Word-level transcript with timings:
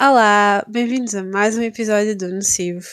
Olá, 0.00 0.64
bem-vindos 0.68 1.14
a 1.14 1.22
mais 1.22 1.56
um 1.56 1.62
episódio 1.62 2.16
do 2.16 2.28
Nocivo. 2.28 2.86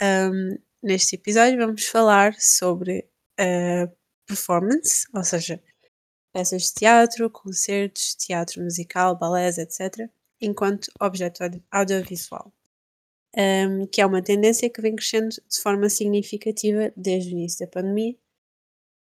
Ahm, 0.00 0.56
neste 0.82 1.16
episódio 1.16 1.58
vamos 1.58 1.84
falar 1.86 2.34
sobre 2.40 3.08
a 3.38 3.88
performance, 4.26 5.06
ou 5.14 5.24
seja, 5.24 5.60
peças 6.32 6.64
de 6.64 6.74
teatro, 6.74 7.30
concertos, 7.30 8.14
teatro 8.16 8.62
musical, 8.62 9.16
balés, 9.18 9.58
etc., 9.58 10.10
enquanto 10.40 10.88
objeto 11.00 11.42
audio- 11.44 11.64
audiovisual, 11.70 12.52
Ahm, 13.36 13.86
que 13.88 14.00
é 14.00 14.06
uma 14.06 14.22
tendência 14.22 14.70
que 14.70 14.80
vem 14.82 14.96
crescendo 14.96 15.30
de 15.30 15.60
forma 15.62 15.88
significativa 15.90 16.92
desde 16.96 17.30
o 17.30 17.32
início 17.38 17.60
da 17.66 17.72
pandemia, 17.72 18.16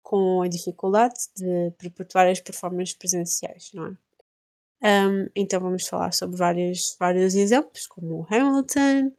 com 0.03 0.41
a 0.43 0.47
dificuldade 0.49 1.15
de 1.35 1.71
perpetuar 1.79 2.27
as 2.29 2.41
performances 2.41 2.95
presenciais, 2.95 3.71
não 3.73 3.87
é? 3.87 3.97
Um, 4.83 5.29
então 5.33 5.61
vamos 5.61 5.87
falar 5.87 6.11
sobre 6.11 6.35
vários, 6.35 6.97
vários 6.99 7.35
exemplos, 7.35 7.87
como 7.87 8.19
o 8.19 8.27
Hamilton, 8.29 9.15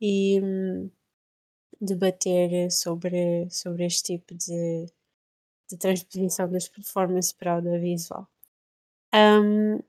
e 0.00 0.38
hum, 0.42 0.90
debater 1.80 2.70
sobre, 2.70 3.48
sobre 3.50 3.86
este 3.86 4.18
tipo 4.18 4.34
de, 4.34 4.86
de 5.70 5.78
transposição 5.78 6.50
das 6.50 6.68
performances 6.68 7.32
para 7.32 7.54
audiovisual. 7.54 8.28
Um, 9.14 9.80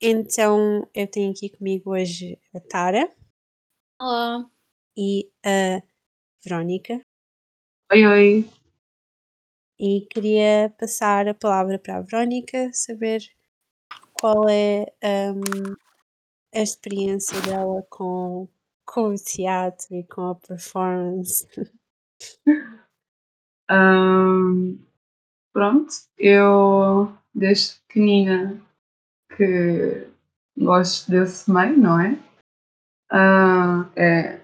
então 0.00 0.88
eu 0.94 1.08
tenho 1.08 1.32
aqui 1.32 1.48
comigo 1.48 1.90
hoje 1.90 2.38
a 2.54 2.60
Tara 2.60 3.10
Olá. 4.00 4.48
e 4.96 5.28
a 5.44 5.82
Verónica 6.44 7.00
Oi, 7.90 8.06
oi. 8.06 8.50
e 9.76 10.06
queria 10.08 10.72
passar 10.78 11.26
a 11.26 11.34
palavra 11.34 11.80
para 11.80 11.96
a 11.96 12.02
Verónica, 12.02 12.70
saber 12.72 13.22
qual 14.20 14.48
é 14.48 14.86
um, 15.04 15.74
a 16.54 16.60
experiência 16.60 17.40
dela 17.42 17.82
com, 17.88 18.48
com 18.84 19.08
o 19.10 19.14
teatro 19.14 19.94
e 19.94 20.04
com 20.04 20.30
a 20.30 20.34
performance. 20.34 21.46
Ahm, 23.68 24.78
pronto, 25.52 25.92
eu 26.18 27.12
desde 27.34 27.80
pequenina 27.86 28.60
que 29.36 30.08
gosto 30.56 31.10
desse 31.10 31.50
meio, 31.50 31.76
não 31.76 32.00
é? 32.00 32.18
Ah, 33.10 33.90
é 33.96 34.40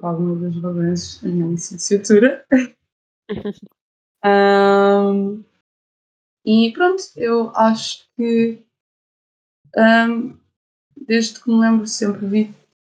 alguma 0.00 0.36
das 0.36 0.56
valências 0.56 1.22
da 1.22 1.28
minha 1.28 1.48
licenciatura. 1.48 2.46
Ahm, 4.22 5.42
e 6.44 6.72
pronto, 6.72 7.02
eu 7.16 7.50
acho 7.56 8.08
que 8.16 8.62
ahm, 9.76 10.34
desde 11.06 11.40
que 11.40 11.50
me 11.50 11.60
lembro 11.60 11.86
sempre 11.86 12.26
vi, 12.26 12.54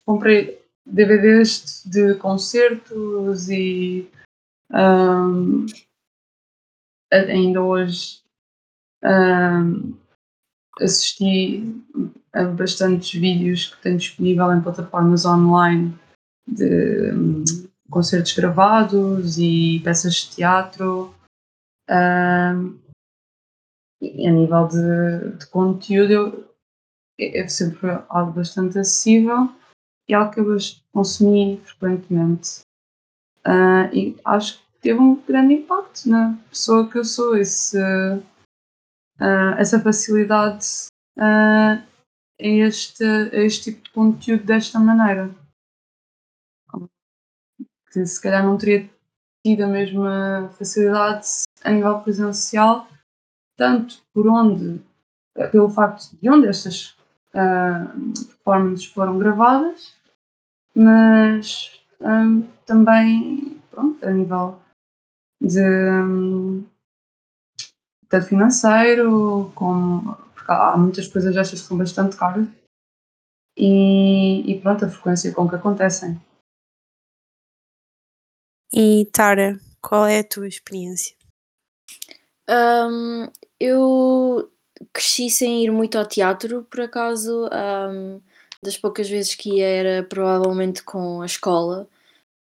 comprei 0.06 0.60
DVDs 0.86 1.82
de 1.86 2.14
concertos 2.16 3.48
e 3.48 4.08
a- 7.12 7.16
ainda 7.16 7.62
hoje 7.62 8.20
ahm, 9.02 9.92
assisti 10.80 11.62
a 12.32 12.44
bastantes 12.44 13.12
vídeos 13.12 13.74
que 13.74 13.82
tenho 13.82 13.98
disponível 13.98 14.52
em 14.52 14.62
plataformas 14.62 15.24
online 15.24 15.94
de 16.46 17.12
hum, 17.12 17.44
concertos 17.90 18.32
gravados 18.34 19.38
e 19.38 19.80
peças 19.84 20.14
de 20.14 20.36
teatro. 20.36 21.14
Ahm, 21.88 22.78
e 24.00 24.26
a 24.26 24.30
nível 24.30 24.66
de, 24.68 25.36
de 25.38 25.46
conteúdo, 25.48 26.12
eu- 26.12 26.49
é, 27.20 27.40
é 27.40 27.48
sempre 27.48 27.90
algo 28.08 28.32
bastante 28.32 28.78
acessível 28.78 29.54
e 30.08 30.14
algo 30.14 30.32
que 30.32 30.40
eu 30.40 30.56
consumir 30.92 31.60
frequentemente. 31.64 32.62
Ah, 33.44 33.90
e 33.92 34.16
acho 34.24 34.58
que 34.58 34.80
teve 34.80 34.98
um 34.98 35.14
grande 35.22 35.54
impacto 35.54 36.08
na 36.08 36.36
pessoa 36.48 36.90
que 36.90 36.98
eu 36.98 37.04
sou, 37.04 37.36
esse, 37.36 37.78
ah, 39.18 39.54
essa 39.58 39.78
facilidade 39.80 40.66
ah, 41.18 41.74
a, 42.40 42.46
este, 42.46 43.04
a 43.04 43.44
este 43.44 43.72
tipo 43.72 43.84
de 43.84 43.90
conteúdo 43.92 44.44
desta 44.44 44.78
maneira. 44.78 45.30
Que 47.92 48.06
se 48.06 48.20
calhar 48.20 48.44
não 48.44 48.56
teria 48.56 48.88
tido 49.44 49.64
a 49.64 49.66
mesma 49.66 50.50
facilidade 50.56 51.26
a 51.64 51.70
nível 51.70 52.00
presencial, 52.00 52.88
tanto 53.56 54.02
por 54.12 54.28
onde, 54.28 54.80
pelo 55.50 55.68
facto 55.68 56.16
de 56.20 56.30
onde 56.30 56.46
estas 56.46 56.96
ah, 57.34 57.92
performances 58.26 58.86
foram 58.86 59.18
gravadas, 59.18 59.94
mas 60.74 61.80
ah, 62.02 62.24
também 62.66 63.60
pronto, 63.70 64.04
a 64.06 64.10
nível 64.10 64.58
de 65.40 66.62
tanto 68.08 68.26
financeiro 68.26 69.52
como 69.54 70.16
porque 70.34 70.52
há 70.52 70.76
muitas 70.76 71.06
coisas 71.08 71.34
destas 71.34 71.60
que 71.62 71.66
são 71.68 71.78
bastante 71.78 72.16
caras 72.16 72.46
e, 73.56 74.50
e 74.50 74.60
pronto, 74.60 74.84
a 74.84 74.88
frequência 74.88 75.32
com 75.32 75.48
que 75.48 75.54
acontecem. 75.54 76.20
E 78.72 79.06
Tara, 79.12 79.58
qual 79.82 80.06
é 80.06 80.20
a 80.20 80.24
tua 80.24 80.48
experiência? 80.48 81.16
Ahm, 82.48 83.30
eu 83.58 84.50
cresci 84.92 85.30
sem 85.30 85.64
ir 85.64 85.70
muito 85.72 85.98
ao 85.98 86.06
teatro, 86.06 86.64
por 86.70 86.80
acaso. 86.82 87.48
ahm, 87.52 88.20
das 88.62 88.76
poucas 88.78 89.08
vezes 89.08 89.34
que 89.34 89.56
ia 89.58 89.66
era 89.66 90.02
provavelmente 90.04 90.82
com 90.82 91.22
a 91.22 91.26
escola. 91.26 91.88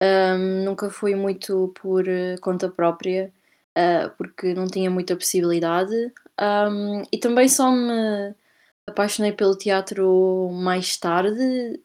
Ahm, 0.03 0.65
nunca 0.65 0.91
fui 0.91 1.15
muito 1.16 1.72
por 1.82 2.09
eh, 2.09 2.37
conta 2.41 2.69
própria, 2.71 3.32
ah, 3.77 4.10
porque 4.19 4.54
não 4.54 4.66
tinha 4.69 4.91
muita 4.91 5.16
possibilidade. 5.16 6.12
Ahm, 6.38 7.04
e 7.12 7.19
também 7.19 7.48
só 7.48 7.71
me 7.72 8.34
apaixonei 8.87 9.32
pelo 9.32 9.56
teatro 9.59 10.50
mais 10.53 10.97
tarde. 10.98 11.81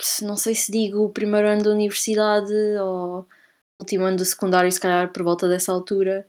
Se- 0.00 0.24
não 0.24 0.36
sei 0.36 0.54
se 0.54 0.70
digo 0.72 1.04
o 1.04 1.10
primeiro 1.10 1.48
ano 1.48 1.62
da 1.64 1.70
universidade 1.70 2.52
ou 2.80 3.26
último 3.80 4.04
ano 4.04 4.16
do 4.18 4.24
secundário, 4.24 4.70
se 4.72 4.80
calhar 4.80 5.12
por 5.12 5.22
volta 5.22 5.48
dessa 5.48 5.72
altura. 5.72 6.26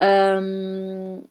Ahm, 0.00 1.22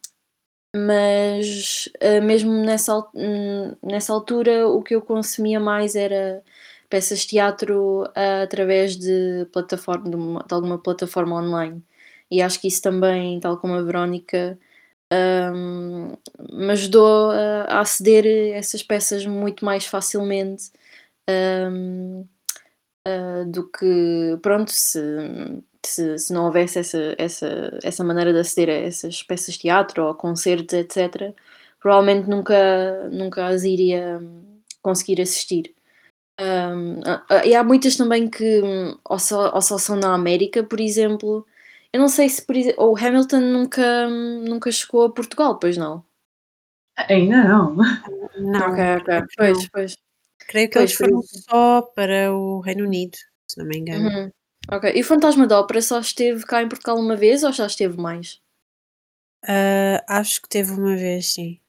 mas 0.77 1.89
ah, 2.01 2.21
mesmo 2.21 2.51
nessa, 2.53 2.97
hum, 3.15 3.75
nessa 3.83 4.13
altura 4.13 4.67
o 4.67 4.81
que 4.83 4.95
eu 4.95 5.01
consumia 5.01 5.59
mais 5.59 5.95
era 5.95 6.43
peças 6.89 7.19
de 7.21 7.27
teatro 7.29 8.03
ah, 8.15 8.43
através 8.43 8.97
de, 8.97 9.45
plataforma, 9.51 10.09
de, 10.09 10.15
uma- 10.15 10.43
de 10.47 10.53
alguma 10.53 10.77
plataforma 10.81 11.35
online. 11.37 11.83
E 12.31 12.41
acho 12.41 12.59
que 12.61 12.67
isso 12.67 12.81
também, 12.81 13.39
tal 13.39 13.57
como 13.57 13.73
a 13.75 13.81
Verónica, 13.83 14.57
ahm, 15.11 16.13
me 16.51 16.71
ajudou 16.73 17.31
a, 17.31 17.81
aceder 17.81 18.25
a 18.55 18.57
essas 18.59 18.83
peças 18.83 19.25
muito 19.25 19.65
mais 19.65 19.85
facilmente. 19.87 20.71
ahm, 21.29 22.25
ah, 23.05 23.43
do 23.47 23.69
que, 23.69 24.37
pronto, 24.41 24.71
se, 24.71 24.99
se, 25.87 26.17
se 26.19 26.33
não 26.33 26.45
houvesse 26.45 26.79
essa, 26.79 27.15
essa, 27.17 27.79
essa 27.83 28.03
maneira 28.03 28.33
de 28.33 28.39
aceder 28.39 28.69
a 28.69 28.87
essas 28.87 29.23
peças 29.23 29.55
de 29.55 29.61
teatro 29.61 30.03
ou 30.03 30.09
a 30.11 30.15
concertos, 30.15 30.73
etc., 30.73 31.35
provavelmente 31.79 32.29
nunca, 32.29 33.09
nunca 33.11 33.47
as 33.47 33.63
iria 33.63 34.19
hum, 34.21 34.59
conseguir 34.81 35.21
assistir. 35.21 35.73
Um, 36.39 37.01
e 37.45 37.55
há 37.55 37.63
muitas 37.63 37.95
também 37.97 38.29
que 38.29 38.61
hum, 38.63 38.97
ou 39.05 39.19
só, 39.19 39.53
ou 39.55 39.61
só 39.61 39.77
são 39.77 39.95
na 39.95 40.13
América, 40.13 40.63
por 40.63 40.79
exemplo. 40.79 41.45
Eu 41.93 41.99
não 42.01 42.09
sei 42.09 42.29
se 42.29 42.45
por 42.45 42.55
exe- 42.55 42.75
o 42.77 42.95
Hamilton 42.97 43.39
nunca, 43.41 44.07
hum, 44.07 44.43
nunca 44.47 44.71
chegou 44.71 45.05
a 45.05 45.11
Portugal, 45.13 45.57
pois 45.59 45.77
não? 45.77 46.03
Ainda 46.97 47.43
não. 47.43 47.75
Não, 47.75 48.71
ok, 48.71 48.83
ok. 49.01 49.27
Pois, 49.37 49.69
pois. 49.69 49.95
creio 50.47 50.69
que 50.69 50.73
Pois, 50.73 50.89
eles 50.91 50.93
foram 50.93 51.21
só 51.23 51.81
para 51.81 52.33
o 52.33 52.59
Reino 52.61 52.85
Unido, 52.85 53.17
se 53.47 53.57
não 53.59 53.67
me 53.67 53.77
engano. 53.77 54.09
Uhum. 54.09 54.31
Ok. 54.71 54.91
E 54.93 55.01
o 55.01 55.03
Fantasma 55.03 55.47
da 55.47 55.59
Ópera 55.59 55.81
só 55.81 55.99
esteve 55.99 56.43
cá 56.45 56.61
em 56.61 56.67
Portugal 56.69 56.97
uma 56.97 57.15
vez 57.15 57.43
ou 57.43 57.51
já 57.51 57.65
esteve 57.65 57.97
mais? 57.97 58.41
Ah, 59.43 60.03
acho 60.07 60.41
que 60.41 60.49
teve 60.49 60.71
uma 60.71 60.95
vez, 60.95 61.33
sim. 61.33 61.59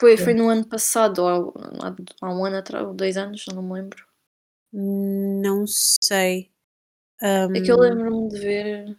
Foi, 0.00 0.16
foi 0.16 0.32
no 0.34 0.48
ano 0.48 0.66
passado, 0.66 1.18
ou 1.20 1.54
há, 1.82 1.94
há 2.22 2.32
um 2.34 2.44
ano 2.44 2.56
atrás, 2.56 2.86
ou 2.86 2.94
dois 2.94 3.16
anos, 3.16 3.42
já 3.42 3.52
não 3.52 3.62
me 3.62 3.74
lembro. 3.74 4.04
Não 4.72 5.64
sei. 5.66 6.50
É 7.20 7.60
que 7.60 7.70
eu 7.70 7.76
Hum, 7.76 7.80
lembro-me 7.80 8.28
de 8.28 8.38
ver. 8.38 8.98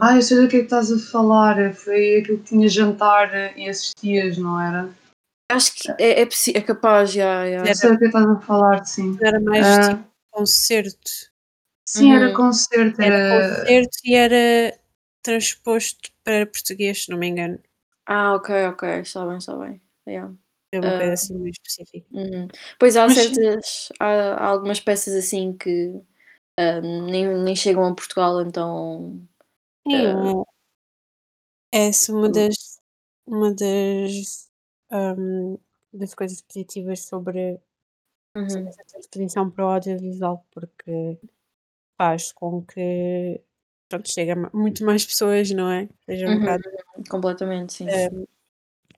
Ah, 0.00 0.14
eu 0.16 0.22
sei 0.22 0.40
do 0.40 0.48
que 0.48 0.56
é 0.56 0.58
que 0.60 0.64
estás 0.66 0.90
a 0.92 0.98
falar. 0.98 1.72
Foi 1.74 2.18
aquilo 2.18 2.38
que 2.38 2.44
tinha 2.44 2.68
jantar 2.68 3.56
e 3.58 3.68
assistias, 3.68 4.36
não 4.38 4.60
era? 4.60 4.90
Acho 5.50 5.74
que 5.74 5.90
é, 5.92 6.20
é, 6.22 6.26
possi- 6.26 6.56
é 6.56 6.60
capaz, 6.60 7.12
já. 7.12 7.48
já. 7.48 7.64
Eu 7.68 7.74
sei 7.74 7.90
do 7.92 7.98
que 7.98 8.04
estás 8.06 8.26
a 8.26 8.40
falar, 8.40 8.84
sim. 8.84 9.16
era 9.20 9.40
mais 9.40 9.66
Ah. 9.66 9.94
tipo 9.96 10.10
concerto. 10.32 11.10
Sim, 11.88 12.12
era 12.12 12.26
Uhum. 12.28 12.34
concerto. 12.34 13.00
Era 13.00 13.14
Era... 13.14 13.28
concerto 13.28 13.98
e 14.04 14.14
era 14.14 14.78
transposto 15.22 16.10
para 16.24 16.46
português, 16.46 17.04
se 17.04 17.10
não 17.10 17.18
me 17.18 17.28
engano. 17.28 17.58
Ah, 18.08 18.34
ok, 18.34 18.50
ok. 18.68 18.82
Está 19.02 19.26
bem, 19.26 19.36
está 19.38 19.56
bem. 19.58 19.80
Yeah. 20.06 20.32
É 20.72 20.80
uma 20.80 20.92
coisa 20.92 21.12
Ah. 21.12 21.14
assim 21.14 21.34
muito 21.36 21.54
específica. 21.56 22.06
Uhum. 22.12 22.48
Pois 22.78 22.96
há 22.96 23.08
Mas 23.08 23.14
certas 23.14 23.88
há 24.00 24.06
há 24.34 24.46
algumas 24.46 24.80
peças 24.80 25.14
assim 25.14 25.56
que, 25.56 26.00
ah, 26.58 26.80
nem 26.82 27.26
nem 27.44 27.56
chegam 27.56 27.86
a 27.86 27.94
Portugal, 27.94 28.42
então 28.42 29.28
Sim, 29.84 30.16
Ah. 30.16 30.46
é 31.72 31.88
essa 31.88 32.12
uma 32.12 32.28
Hum. 32.28 32.32
das 32.32 32.80
uma 33.26 33.52
das, 33.54 34.50
hum, 34.92 35.58
das 35.92 36.14
coisas 36.14 36.40
positivas 36.42 37.00
sobre 37.06 37.60
sobre 38.48 38.68
Uhum. 38.68 38.68
essa 38.70 38.84
transposição 38.86 39.50
para 39.50 39.66
o 39.66 39.68
audiovisual, 39.70 40.46
porque 40.52 41.18
faz 41.98 42.32
com 42.32 42.62
que, 42.64 43.40
pronto, 43.88 44.08
chegue 44.10 44.32
a 44.32 44.36
muito 44.54 44.84
mais 44.84 45.04
pessoas, 45.06 45.50
não 45.52 45.70
é? 45.70 45.88
Seja 46.06 46.28
um 46.30 46.34
Uhum, 46.34 46.38
bocado, 46.38 46.62
uhum. 46.96 47.04
Completamente, 47.08 47.72
sim. 47.74 47.90
hum, 48.12 48.26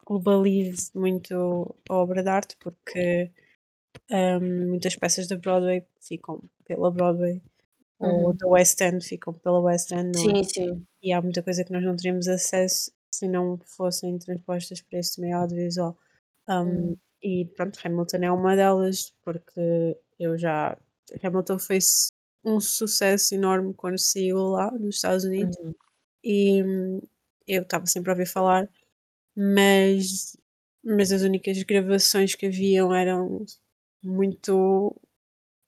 globalize 0.07 0.91
muito 0.95 1.77
a 1.91 1.95
obra 1.95 2.23
de 2.23 2.29
arte, 2.31 2.57
porque, 2.61 3.33
hum, 4.13 4.69
muitas 4.71 4.97
peças 4.97 5.29
da 5.29 5.37
Broadway 5.39 5.87
ficam 6.01 6.43
pela 6.67 6.91
Broadway, 6.93 7.43
ou 8.01 8.33
Uhum. 8.33 8.35
da 8.35 8.49
West 8.49 8.81
End 8.83 9.05
ficam 9.07 9.35
pela 9.35 9.61
West 9.61 9.93
End, 9.93 10.13
não 10.13 10.31
é? 10.31 10.35
Sim, 10.35 10.45
sim. 10.45 10.87
E 11.03 11.13
há 11.13 11.23
muita 11.23 11.43
coisa 11.43 11.65
que 11.65 11.73
nós 11.73 11.85
não 11.85 11.97
teríamos 11.97 12.29
acesso 12.29 12.93
se 13.13 13.29
não 13.29 13.59
fossem 13.67 14.19
transpostas 14.19 14.81
para 14.83 14.99
este 15.01 15.21
meio 15.21 15.37
audiovisual. 15.39 15.97
Hum, 16.49 16.95
Hum. 16.95 16.99
e 17.23 17.47
pronto, 17.57 17.79
Hamilton 17.85 18.19
é 18.25 18.33
uma 18.33 18.57
delas, 18.57 19.15
porque 19.25 19.99
eu 20.21 20.39
já 20.39 20.79
Hamilton 21.25 21.59
foi 21.61 21.79
um 22.45 22.61
sucesso 22.61 23.35
enorme 23.35 23.75
quando 23.75 23.99
saiu 23.99 24.39
lá 24.39 24.71
nos 24.73 24.97
Estados 24.97 25.25
Unidos 25.25 25.57
Uhum. 25.59 25.75
e, 26.25 26.63
hum, 26.65 27.01
eu 27.49 27.63
estava 27.63 27.87
sempre 27.87 28.11
a 28.11 28.15
ouvir 28.15 28.27
falar, 28.27 28.69
mas 29.37 30.37
mas 30.85 31.13
as 31.13 31.23
únicas 31.23 31.63
gravações 31.65 32.35
que 32.37 32.47
haviam 32.47 32.95
eram 32.95 33.45
muito 34.03 34.97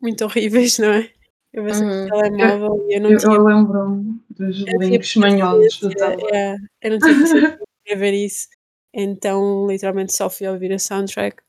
muito 0.03 0.25
horríveis, 0.25 0.79
não 0.81 0.93
é? 0.93 1.13
Gravações 1.55 1.91
de 1.97 1.97
Uhum. 2.03 2.09
Eu 2.09 2.11
telemóvel 2.31 2.87
e 2.91 2.95
eu 2.97 3.01
não 3.03 3.11
eu 3.13 3.19
tinha 3.19 3.37
eu 3.37 3.45
lembro-me 3.45 4.21
dos 4.31 4.67
eu 4.67 4.79
links 4.81 5.17
manhosos 5.17 5.81
do 5.81 5.91
yeah, 5.91 6.59
eu 6.83 6.91
não 6.93 6.99
tinha 7.01 7.15
paciência 7.21 7.59
para 7.87 7.97
ver 7.99 8.15
isso, 8.15 8.49
então 8.95 9.67
literalmente 9.69 10.15
só 10.15 10.31
fui 10.31 10.49
ouvir 10.49 10.73
a 10.73 10.79
soundtrack, 10.79 11.43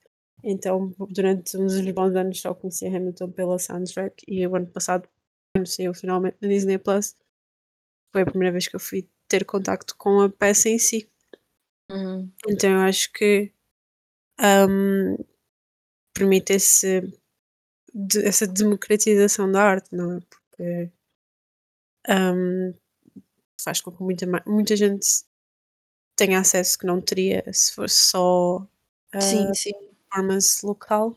então 0.44 0.94
durante 1.10 1.58
uns 1.58 1.80
bons 1.92 2.16
anos 2.16 2.42
só 2.42 2.54
conhecia 2.54 2.90
Hamilton 2.96 3.32
pela 3.32 3.60
soundtrack 3.60 4.24
e 4.28 4.46
o 4.48 4.56
ano 4.56 4.68
passado, 4.68 5.08
saiu 5.66 5.94
finalmente 5.94 6.38
na 6.42 6.48
Disney 6.48 6.78
Plus, 6.78 7.16
foi 8.12 8.22
a 8.24 8.26
primeira 8.26 8.52
vez 8.52 8.68
que 8.68 8.76
eu 8.76 8.80
fui 8.80 9.08
ter 9.28 9.46
contacto 9.46 9.96
com 9.98 10.22
a 10.22 10.30
peça 10.30 10.70
em 10.70 10.80
si. 10.80 11.10
Uhum. 11.92 12.32
Então 12.48 12.72
eu 12.72 12.80
acho 12.82 13.12
que, 13.14 13.52
hum, 14.42 15.18
permite 16.14 16.54
esse 16.54 17.02
de 17.94 18.26
essa 18.26 18.48
democratização 18.48 19.52
da 19.52 19.64
arte, 19.64 19.96
não 19.96 20.18
é? 20.18 20.20
Porque, 20.30 20.92
hum, 22.08 22.74
faz 23.64 23.82
com 23.82 23.92
que 23.92 24.04
muita 24.04 24.26
muita 24.48 24.76
gente 24.76 25.08
tenha 26.16 26.40
acesso 26.40 26.78
que 26.78 26.86
não 26.86 27.02
teria 27.02 27.44
se 27.54 27.74
fosse 27.74 27.96
só 27.96 28.68
Sim, 29.20 29.50
a 29.50 29.54
sim. 29.54 29.91
Performance 30.12 30.64
local. 30.66 31.16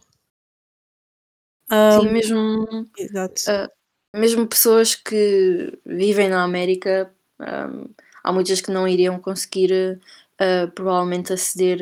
Sim, 1.68 2.08
Hum, 2.08 2.12
mesmo, 2.12 2.66
exato. 2.98 3.42
ah, 3.48 3.70
mesmo 4.14 4.46
pessoas 4.48 4.94
que 4.94 5.78
vivem 5.86 6.28
na 6.28 6.44
América, 6.44 7.12
hum, 7.40 7.88
há 8.22 8.32
muitas 8.32 8.60
que 8.60 8.70
não 8.70 8.86
iriam 8.88 9.18
conseguir, 9.20 10.00
ah, 10.38 10.68
provavelmente 10.74 11.32
aceder, 11.32 11.80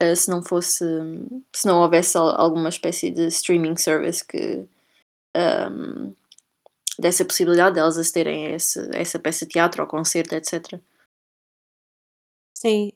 ah, 0.00 0.16
se 0.16 0.30
não 0.30 0.42
fosse 0.42 0.84
se 1.54 1.66
não 1.66 1.80
houvesse 1.82 2.16
al 2.18 2.28
alguma 2.40 2.68
espécie 2.70 3.10
de 3.10 3.26
streaming 3.28 3.76
service 3.76 4.24
que, 4.26 4.66
hum, 5.70 6.14
desse 6.98 7.22
a 7.22 7.26
possibilidade 7.26 7.74
delas 7.76 7.98
acederem 7.98 8.46
a 8.48 8.50
esse 8.56 8.80
a 8.94 8.98
essa 8.98 9.18
peça 9.18 9.46
de 9.46 9.52
teatro 9.54 9.82
ou 9.82 9.88
concerto, 9.88 10.34
etc. 10.34 10.80
Sim, 12.54 12.92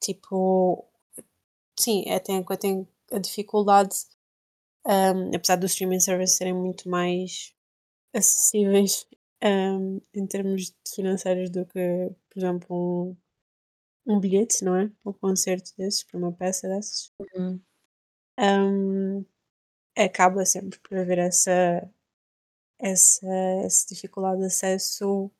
tipo, 0.00 0.86
sim, 1.78 2.04
é 2.08 2.18
tem 2.20 2.44
tem 2.60 2.88
a 3.12 3.18
dificuldade, 3.18 3.94
hum, 4.86 5.30
apesar 5.34 5.56
dos 5.56 5.72
streaming 5.72 6.00
services 6.00 6.36
serem 6.38 6.54
muito 6.54 6.88
mais 6.88 7.54
acessíveis, 8.14 9.06
hum, 9.44 10.00
em 10.14 10.26
termos 10.26 10.74
financeiros 10.94 11.50
do 11.50 11.66
que, 11.66 12.10
por 12.30 12.38
exemplo, 12.40 12.76
um 13.12 13.16
um 14.06 14.20
bilhete, 14.20 14.64
não 14.64 14.76
é? 14.76 14.90
Um 15.04 15.12
concerto 15.14 15.72
desses, 15.78 16.04
para 16.04 16.18
uma 16.18 16.32
peça 16.32 16.68
dessas. 16.68 17.12
Uhum. 17.36 17.60
Hum, 18.40 19.24
acaba 19.96 20.44
sempre 20.46 20.78
por 20.80 20.98
haver 20.98 21.18
essa 21.18 21.90
essa 22.80 23.26
essa 23.64 23.86
dificuldade 23.88 24.40
de 24.40 24.46
acesso. 24.46 25.30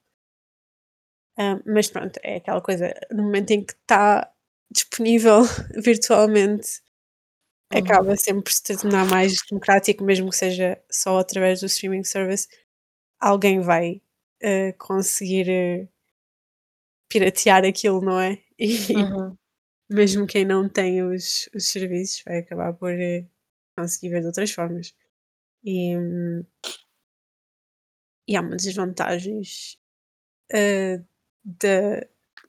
Hã, 1.37 1.61
mas 1.67 1.91
pronto, 1.91 2.19
é 2.23 2.37
aquela 2.37 2.61
coisa, 2.61 2.95
no 3.11 3.25
momento 3.25 3.51
em 3.51 3.65
que 3.65 3.73
está 3.73 4.31
disponível 4.75 5.43
virtualmente, 5.83 6.83
Uhum. 7.73 7.95
acaba 7.95 8.17
sempre 8.17 8.45
por 8.45 8.53
se 8.53 8.63
tornar 8.79 9.07
mais 9.07 9.35
democrático, 9.51 10.05
mesmo 10.05 10.31
que 10.31 10.37
seja 10.37 10.79
só 10.91 11.19
através 11.19 11.61
do 11.61 11.67
streaming 11.67 12.05
service, 12.05 12.49
alguém 13.21 13.61
vai, 13.61 14.03
eh, 14.43 14.73
conseguir, 14.75 15.49
eh 15.51 15.89
piratear 17.11 17.65
aquilo, 17.65 18.01
não 18.01 18.21
é? 18.21 18.39
E 18.59 18.95
Uhum. 18.95 19.37
mesmo 19.91 20.27
quem 20.27 20.45
não 20.45 20.69
tem 20.69 21.03
os 21.03 21.49
os 21.55 21.67
serviços 21.71 22.23
vai 22.27 22.39
acabar 22.41 22.73
por, 22.75 22.93
eh, 22.93 23.27
conseguir 23.79 24.11
ver 24.11 24.21
de 24.23 24.27
outras 24.29 24.51
formas. 24.53 24.95
E, 25.65 25.97
hum 25.99 26.45
e 28.29 28.37
há 28.37 28.43
muitas 28.43 28.75
vantagens, 28.75 29.79
eh, 30.53 31.03
da 31.45 32.03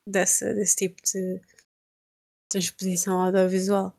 dessa 0.08 0.54
desse 0.56 0.76
tipo 0.78 1.02
de 1.04 1.42
transposição 2.56 3.20
audiovisual. 3.22 3.94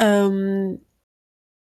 Hum, 0.00 0.80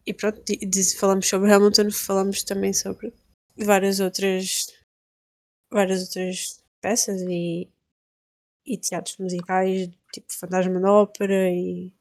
e 0.06 0.14
pronto, 0.14 0.42
di 0.44 0.56
disse 0.66 0.96
falamos 0.96 1.26
sobre 1.28 1.52
Hamilton, 1.52 1.90
falamos 1.90 2.44
também 2.44 2.72
sobre 2.72 3.12
várias 3.56 3.98
outras 3.98 4.66
várias 5.70 6.02
outras 6.02 6.62
peças 6.80 7.20
e 7.22 7.68
e 8.66 8.78
teatros 8.78 9.16
musicais, 9.18 9.88
tipo 10.12 10.32
Fantasma 10.32 10.80
da 10.80 10.92
Ópera 10.92 11.50
e 11.50 11.92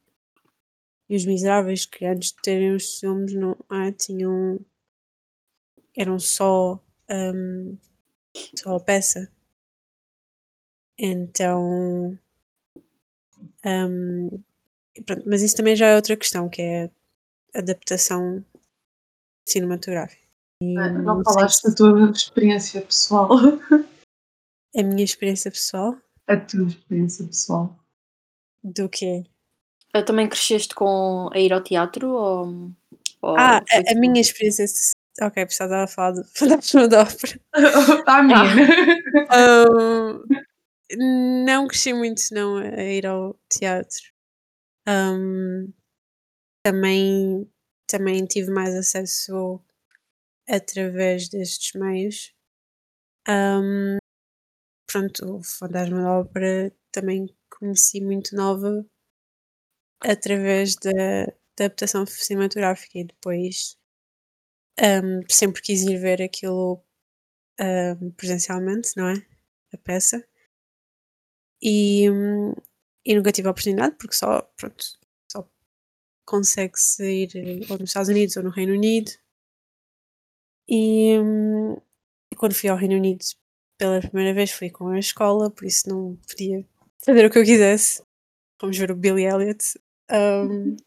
e 1.09 1.15
Os 1.15 1.25
Miseráveis, 1.25 1.85
que 1.85 2.05
antes 2.05 2.31
de 2.31 2.41
terem 2.41 2.75
os 2.75 2.99
filmes 2.99 3.33
não 3.33 3.55
é, 3.71 3.91
tinham 3.91 4.59
eram 5.97 6.19
só, 6.19 6.79
hum, 7.09 7.77
só 8.55 8.75
a 8.75 8.79
peça. 8.79 9.31
Então 10.97 12.17
e 14.95 15.01
pronto, 15.03 15.23
mas 15.27 15.41
isso 15.41 15.55
também 15.57 15.75
já 15.75 15.87
é 15.87 15.95
outra 15.95 16.15
questão, 16.15 16.47
que 16.49 16.61
é 16.61 16.89
adaptação 17.53 18.43
cinematográfica. 19.47 20.21
E 20.61 20.77
Ah, 20.77 20.89
não 20.89 21.15
não 21.17 21.23
falaste 21.23 21.61
se 21.61 21.69
da 21.69 21.75
tua 21.75 22.11
experiência 22.11 22.81
pessoal. 22.81 23.29
a 24.77 24.83
minha 24.83 25.03
experiência 25.03 25.49
pessoal 25.51 25.97
A 26.27 26.37
tua 26.37 26.67
experiência 26.67 27.25
pessoal. 27.25 27.77
do 28.63 28.89
quê? 28.89 29.23
Ah, 29.93 30.03
também 30.03 30.27
cresceste 30.27 30.73
com 30.75 31.29
a 31.33 31.39
ir 31.39 31.53
ao 31.53 31.63
teatro 31.63 32.09
ou 32.09 32.71
Ah, 33.37 33.59
ou 33.61 33.67
foi 33.67 33.83
a 33.87 33.91
a 33.91 33.95
minha 33.99 34.21
experiência 34.21 34.65
ok, 35.21 35.45
pensava 35.45 35.83
estava 35.83 35.83
a 35.83 35.87
falar 35.87 36.11
do 36.11 36.23
Fantasma 36.25 36.87
da 36.87 37.01
Ópera. 37.03 37.39
A 38.05 38.23
minha. 38.23 38.37
Hum, 39.35 40.23
não 40.91 41.67
cresci 41.67 41.93
muito 41.93 42.21
não 42.31 42.57
a 42.57 42.83
ir 42.83 43.05
ao 43.07 43.35
teatro. 43.49 43.97
Hum, 44.87 45.73
também 46.63 47.49
também 47.87 48.25
tive 48.27 48.51
mais 48.51 48.75
acesso 48.75 49.61
através 50.49 51.29
destes 51.29 51.73
meios. 51.79 52.33
Hum, 53.29 53.97
pronto, 54.87 55.37
o 55.39 55.43
Fantasma 55.43 56.01
da 56.03 56.19
Ópera 56.19 56.73
também 56.91 57.27
conheci 57.49 58.01
muito 58.01 58.35
nova 58.35 58.85
através 60.01 60.75
da 60.75 61.25
da 61.57 61.65
adaptação 61.67 62.05
cinematográfica 62.05 62.99
e 62.99 63.05
depois, 63.05 63.77
hum, 64.81 65.21
sempre 65.29 65.61
quis 65.61 65.83
ir 65.83 65.97
ver 65.99 66.21
aquilo, 66.21 66.81
hum, 67.61 68.11
presencialmente, 68.17 68.91
não 68.97 69.09
é, 69.09 69.15
a 69.73 69.77
peça. 69.77 70.25
E, 71.67 72.05
e 73.03 73.15
nunca 73.15 73.31
tive 73.31 73.47
a 73.47 73.51
oportunidade 73.51 73.95
porque 73.97 74.13
só, 74.13 74.43
pronto, 74.55 74.85
só 75.31 75.49
consegue-se 76.23 77.03
ir 77.03 77.65
ou 77.71 77.79
nos 77.79 77.89
Estados 77.89 78.09
Unidos 78.09 78.37
ou 78.37 78.43
no 78.43 78.51
Reino 78.51 78.73
Unido. 78.73 79.11
E, 80.69 81.15
e 82.31 82.35
quando 82.35 82.53
fui 82.53 82.69
ao 82.69 82.77
Reino 82.77 82.95
Unido 82.95 83.25
pela 83.79 83.99
primeira 83.99 84.31
vez 84.31 84.51
fui 84.51 84.69
com 84.69 84.89
a 84.89 84.99
escola, 84.99 85.49
por 85.49 85.65
isso 85.65 85.89
não 85.89 86.15
podia 86.27 86.63
fazer 87.03 87.25
o 87.25 87.31
que 87.31 87.39
eu 87.39 87.43
quisesse. 87.43 88.03
Vamos 88.61 88.77
ver 88.77 88.91
o 88.91 88.95
Billy 88.95 89.25
Elliot. 89.25 89.79
Um, 90.11 90.77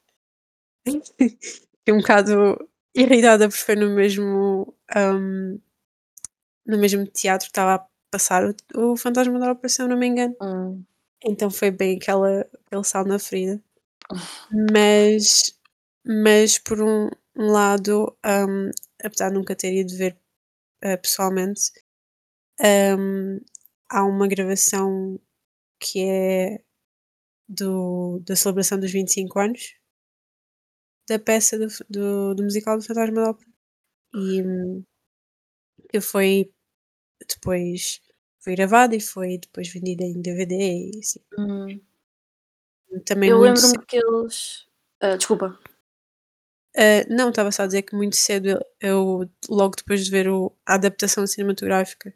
Fiquei 1.19 1.95
um 1.95 1.99
bocado 1.99 2.69
irritada 2.95 3.49
porque 3.49 3.65
foi 3.65 3.75
no 3.75 3.95
mesmo 3.97 4.75
um, 4.97 5.61
no 6.65 6.79
mesmo 6.79 7.05
teatro 7.07 7.47
estava 7.47 7.75
a 7.75 7.89
passar 8.11 8.45
o, 8.77 8.93
o 8.93 8.97
Fantasma 8.97 9.39
da 9.39 9.53
Ópera, 9.53 9.69
se 9.69 9.83
eu 9.83 9.89
não 9.89 9.97
me 9.99 10.07
engano. 10.07 10.35
Hum. 10.43 10.85
Então 11.25 11.51
foi 11.51 11.71
bem 11.71 11.97
aquela, 11.97 12.43
aquele 12.67 12.85
sal 12.85 13.05
na 13.05 13.19
ferida. 13.19 13.61
Mas, 14.73 15.55
mas 16.07 16.59
por 16.59 16.81
um, 16.83 17.11
um 17.37 17.47
lado, 17.53 18.17
um, 18.25 18.71
apesar 19.05 19.29
de 19.31 19.35
nunca 19.37 19.55
ter 19.57 19.75
ido 19.75 19.97
ver 19.97 20.17
uh, 20.85 20.99
pessoalmente, 21.03 21.73
um, 22.99 23.41
há 23.89 24.05
uma 24.05 24.29
gravação 24.29 25.21
que 25.81 26.01
é 26.05 26.61
do, 27.49 28.21
da 28.27 28.37
celebração 28.37 28.81
dos 28.81 28.93
25 28.93 29.39
anos 29.41 29.75
da 31.09 31.19
peça 31.19 31.59
do, 31.59 31.67
do, 31.91 32.35
do 32.35 32.43
musical 32.45 32.77
do 32.79 32.85
Fantasma 32.85 33.23
da 33.23 33.31
Ópera. 33.31 33.51
E 34.15 34.43
hum, 34.43 34.85
que 35.91 36.01
foi 36.01 36.51
depois 37.27 38.01
foi 38.41 38.55
gravada 38.57 38.95
e 38.97 39.01
foi 39.01 39.39
depois 39.39 39.69
vendida 39.69 40.05
em 40.05 40.21
DVD 40.21 40.55
e 40.57 40.99
assim. 41.01 41.21
Hum. 41.39 41.81
Também 43.05 43.31
Eu 43.31 43.39
lembro-me 43.41 43.69
cedo. 43.69 43.87
que 43.87 43.97
eles. 43.97 44.67
ah, 45.01 45.17
desculpa. 45.17 45.59
Ah, 46.77 47.05
não, 47.09 47.31
estava 47.31 47.51
só 47.51 47.63
a 47.63 47.67
dizer 47.67 47.83
que 47.83 47.97
muito 47.97 48.17
cedo 48.17 48.59
eu, 48.81 49.29
logo 49.49 49.75
depois 49.77 50.05
de 50.05 50.11
ver 50.11 50.29
o, 50.29 50.55
a 50.67 50.75
adaptação 50.75 51.27
cinematográfica, 51.27 52.15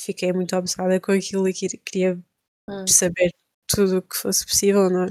fiquei 0.00 0.32
muito 0.32 0.56
obcecada 0.56 1.00
com 1.00 1.12
aquilo 1.12 1.48
e 1.48 1.54
que- 1.54 1.78
queria 1.78 2.18
Hum. 2.68 2.86
saber 2.88 3.30
tudo 3.68 3.98
o 3.98 4.02
que 4.02 4.16
fosse 4.16 4.46
possível, 4.46 4.90
não 4.90 5.04
é? 5.04 5.08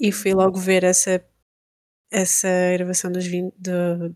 E 0.00 0.12
fui 0.12 0.34
logo 0.34 0.58
ver 0.58 0.84
essa, 0.84 1.24
essa 2.10 2.48
gravação 2.74 3.12
dos 3.12 3.26
20, 3.26 3.54
do- 3.58 4.14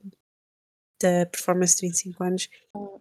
da 1.03 1.27
performance 1.27 1.77
de 1.77 1.83
25 1.89 2.25
anos 2.25 2.49
Hum. 2.77 2.99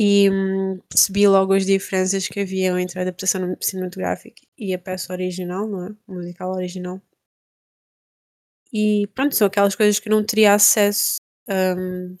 E 0.00 0.30
hum, 0.30 0.78
percebi 0.88 1.26
logo 1.26 1.52
as 1.54 1.66
diferenças 1.66 2.28
que 2.28 2.38
haviam 2.38 2.78
entre 2.78 3.00
a 3.00 3.02
adaptação 3.02 3.56
cinematográfica 3.60 4.40
e 4.56 4.72
a 4.72 4.78
peça 4.78 5.12
original, 5.12 5.66
não 5.66 5.86
é? 5.86 5.90
O 6.06 6.14
musical 6.14 6.52
original. 6.52 7.02
E 8.72 9.08
pronto, 9.14 9.34
são 9.34 9.46
aquelas 9.48 9.74
coisas 9.74 9.98
que 9.98 10.08
não 10.08 10.24
teria 10.24 10.54
acesso 10.54 11.16
hum, 11.48 12.16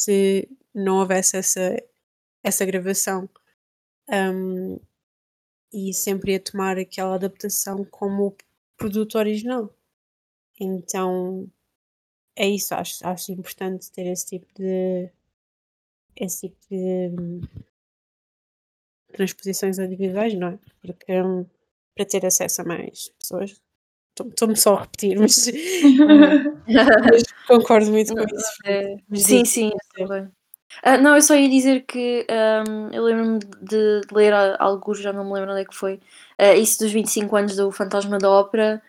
se 0.00 0.48
não 0.74 0.98
houvesse 1.00 1.36
essa, 1.36 1.76
essa 2.44 2.64
gravação. 2.66 3.28
Hum, 4.10 4.78
e 5.72 5.92
sempre 5.94 6.32
ia 6.32 6.40
tomar 6.40 6.78
aquela 6.78 7.16
adaptação 7.16 7.84
como 7.84 8.36
produto 8.78 9.18
original. 9.18 9.74
Então 10.60 11.50
é 12.36 12.48
isso, 12.48 12.74
acho, 12.74 13.06
acho 13.06 13.32
importante 13.32 13.90
ter 13.92 14.06
esse 14.06 14.26
tipo 14.26 14.46
de 14.54 15.10
esse 16.16 16.48
tipo 16.48 16.56
de 16.70 17.10
hum, 17.18 17.40
transposições 19.12 19.78
audiovisuais, 19.78 20.34
não 20.34 20.48
é? 20.48 20.58
Porque 20.82 21.20
hum, 21.22 21.46
para 21.94 22.04
ter 22.06 22.24
acesso 22.26 22.62
a 22.62 22.64
mais 22.64 23.08
pessoas, 23.18 23.60
estou- 24.10 24.28
estou-me 24.28 24.56
só 24.56 24.76
a 24.76 24.82
repetir, 24.82 25.18
mas, 25.20 25.46
mas 26.66 27.22
concordo 27.46 27.90
muito 27.92 28.14
com 28.14 28.22
isso. 28.24 28.58
é, 28.66 28.96
Mas 29.08 29.22
sim, 29.22 29.44
sim. 29.44 29.70
Ah, 30.82 30.98
não, 30.98 31.14
eu 31.16 31.22
só 31.22 31.34
ia 31.34 31.48
dizer 31.48 31.82
que 31.86 32.26
ahm, 32.30 32.90
eu 32.92 33.02
lembro-me 33.04 33.38
de 33.40 34.00
de 34.02 34.14
ler 34.14 34.32
a- 34.32 34.56
alguns, 34.58 35.00
já 35.00 35.12
não 35.12 35.24
me 35.24 35.32
lembro 35.34 35.52
onde 35.52 35.62
é 35.62 35.64
que 35.64 35.74
foi, 35.74 36.00
ah, 36.38 36.54
isso 36.54 36.78
dos 36.80 36.92
25 36.92 37.36
anos 37.36 37.56
do 37.56 37.70
Fantasma 37.72 38.18
da 38.18 38.30
Ópera. 38.30 38.82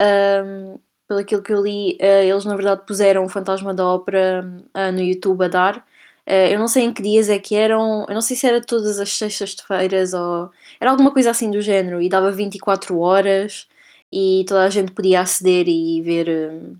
ahm, 0.00 0.78
pelo 1.08 1.20
aquilo 1.20 1.42
que 1.42 1.52
eu 1.52 1.62
li, 1.62 1.98
ah, 2.00 2.24
eles 2.24 2.44
na 2.44 2.56
verdade 2.56 2.82
puseram 2.86 3.24
o 3.24 3.28
Fantasma 3.28 3.74
da 3.74 3.86
Ópera 3.86 4.44
ah, 4.74 4.90
no 4.92 5.00
YouTube 5.00 5.44
a 5.44 5.48
dar. 5.48 5.86
Ah, 6.26 6.48
eu 6.50 6.58
não 6.58 6.68
sei 6.68 6.84
em 6.84 6.92
que 6.94 7.02
dias 7.02 7.28
é 7.28 7.38
que 7.38 7.54
eram, 7.54 8.06
eu 8.08 8.14
não 8.14 8.20
sei 8.22 8.36
se 8.36 8.46
era 8.46 8.60
todas 8.64 8.98
as 9.00 9.12
sextas-feiras 9.12 10.14
ou. 10.14 10.50
Era 10.80 10.90
alguma 10.90 11.12
coisa 11.12 11.30
assim 11.30 11.50
do 11.50 11.60
género, 11.60 12.00
e 12.02 12.08
dava 12.08 12.30
24 12.32 12.98
horas 12.98 13.68
e 14.12 14.44
toda 14.48 14.64
a 14.64 14.70
gente 14.70 14.92
podia 14.92 15.20
aceder 15.20 15.66
e 15.68 16.00
ver, 16.02 16.28
hum, 16.52 16.76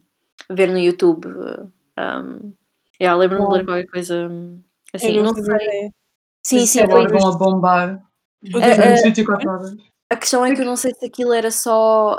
ver 0.50 0.68
no 0.70 0.78
YouTube. 0.78 1.26
ahm, 1.96 2.52
Yeah, 3.00 3.18
lembro-me 3.18 3.46
de 3.46 3.52
ler 3.52 3.64
qualquer 3.64 3.86
coisa 3.88 4.28
hum, 4.28 4.62
eu 4.94 4.94
assim. 4.94 5.14
não 5.14 5.24
Não 5.24 5.34
sei. 5.34 5.90
Sim, 6.42 6.66
sim, 6.66 6.86
foi. 6.88 7.06
Dos, 7.08 7.24
a 7.24 7.38
bombar 7.38 8.02
A, 8.54 8.58
a- 8.58 8.74
durante 8.76 9.02
vinte 9.02 9.16
24 9.16 9.50
horas. 9.50 9.70
a 10.10 10.16
questão 10.16 10.44
é 10.44 10.54
que 10.54 10.60
eu 10.60 10.64
não 10.66 10.76
sei 10.76 10.92
se 10.94 11.04
aquilo 11.06 11.32
era 11.32 11.50
só. 11.50 12.16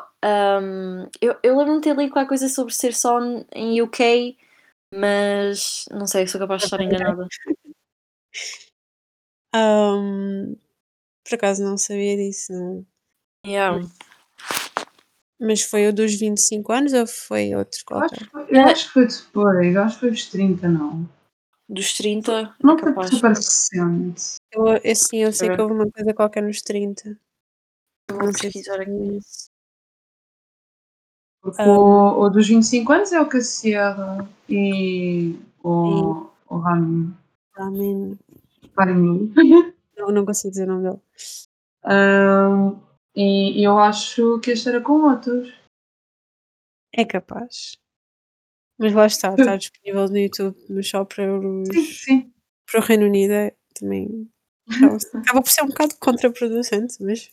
hum, 0.61 1.07
eu 1.21 1.35
eu 1.43 1.57
lembro-me 1.57 1.79
de 1.81 1.83
ter 1.89 1.95
lido 1.95 2.11
qualquer 2.11 2.27
coisa 2.29 2.49
sobre 2.49 2.73
ser 2.73 2.93
só 2.93 3.19
em 3.53 3.81
UK, 3.81 4.37
mas 4.95 5.85
não 5.91 6.07
sei, 6.07 6.27
sou 6.27 6.39
capaz 6.39 6.61
de 6.61 6.65
estar 6.65 6.81
enganada. 6.81 7.27
Ahm, 9.53 10.55
por 11.23 11.35
acaso 11.35 11.63
não 11.63 11.77
sabia 11.77 12.17
disso, 12.17 12.51
não. 12.53 12.85
Yeah. 13.45 13.79
Mas 15.39 15.61
foi 15.61 15.87
o 15.87 15.93
dos 15.93 16.13
25 16.15 16.71
anos 16.71 16.93
ou 16.93 17.05
foi 17.07 17.53
outro 17.55 17.79
Eu 17.89 17.97
acho, 17.97 18.15
qualquer? 18.15 18.25
que 18.25 18.31
foi- 18.31 18.47
eu 18.49 18.65
acho 18.65 18.85
que 18.87 18.91
foi 18.93 19.07
depois, 19.07 19.75
eu 19.75 19.81
acho 19.83 19.93
que 19.95 19.99
foi 20.01 20.09
os 20.11 20.25
30, 20.29 20.67
não. 20.67 21.09
Dos 21.67 21.93
30, 21.97 22.31
é 22.31 22.53
Não 22.65 22.77
foi 22.77 22.89
capaz. 22.93 23.09
super 23.09 23.29
recente. 23.33 24.35
Eu, 24.51 24.67
assim, 24.91 25.17
eu 25.23 25.33
sei 25.33 25.49
que 25.49 25.55
ver. 25.55 25.61
houve 25.61 25.73
uma 25.73 25.89
coisa 25.91 26.13
qualquer 26.13 26.43
nos 26.43 26.61
30. 26.61 27.17
Eu 28.07 28.15
vou 28.17 28.25
Não 28.25 28.31
pesquisar 28.33 28.79
aqui. 28.81 29.19
O, 31.59 32.21
o 32.21 32.29
dos 32.29 32.47
25 32.47 32.91
anos 32.91 33.11
é 33.11 33.21
o 33.21 33.29
que 33.29 33.37
a 33.37 33.41
Sierra 33.41 34.27
e 34.49 35.35
e 35.35 35.39
o, 35.63 36.29
o 36.49 36.57
Ram, 36.57 37.13
Ramin. 37.55 38.17
Ramin. 38.77 39.33
Não, 39.97 40.11
não 40.11 40.25
consigo 40.25 40.51
dizer 40.51 40.69
o 40.69 40.73
nome 40.73 40.89
dele. 40.89 41.01
Ahm, 41.85 42.75
e 43.15 43.65
eu 43.65 43.79
acho 43.79 44.39
que 44.41 44.51
este 44.51 44.67
era 44.67 44.81
com 44.81 45.09
outros. 45.09 45.53
É 46.93 47.05
capaz. 47.05 47.77
Mas 48.77 48.93
lá 48.93 49.05
está, 49.07 49.33
está 49.33 49.55
disponível 49.57 50.07
no 50.09 50.17
YouTube, 50.17 50.57
mas 50.69 50.89
só 50.89 51.05
para 51.05 51.23
Sim, 51.23 51.61
os 51.79 52.03
sim. 52.03 52.33
para 52.69 52.81
o 52.81 52.83
Reino 52.83 53.05
Unido 53.05 53.31
é 53.31 53.55
também 53.73 54.29
acaba, 54.67 54.97
por 55.41 55.49
ser 55.49 55.63
um 55.63 55.67
bocado 55.67 55.95
contraproducente, 55.99 57.01
mas 57.01 57.31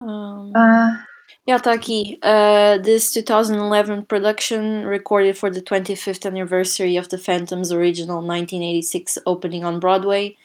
Ah, 0.00 1.04
yeah, 1.46 1.58
está 1.58 1.72
aqui. 1.72 2.18
Uh, 2.22 2.82
this 2.82 3.12
2011 3.12 4.06
production, 4.06 4.86
recorded 4.86 5.36
for 5.36 5.50
the 5.50 5.62
25th 5.62 6.26
anniversary 6.26 6.96
of 6.96 7.08
the 7.08 7.18
Phantom's 7.18 7.72
original 7.72 8.16
1986 8.16 9.18
opening 9.26 9.64
on 9.64 9.80
Broadway, 9.80 10.36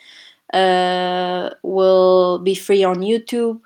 uh, 0.54 1.50
will 1.64 2.40
be 2.40 2.56
free 2.56 2.84
on 2.84 3.02
YouTube. 3.02 3.62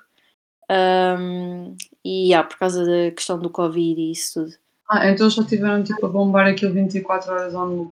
Um, 0.68 1.76
e 2.04 2.30
yeah, 2.30 2.42
por 2.42 2.58
causa 2.58 2.84
da 2.84 3.10
questão 3.10 3.38
do 3.38 3.50
Covid 3.50 4.00
e 4.00 4.12
isso 4.12 4.44
tudo. 4.44 4.56
ah, 4.88 5.08
então 5.08 5.28
já 5.28 5.44
tiveram 5.44 5.82
tipo 5.82 6.04
a 6.04 6.08
bombar 6.08 6.46
aquilo 6.46 6.74
24 6.74 7.32
horas 7.32 7.54
on 7.54 7.64
loop. 7.64 7.90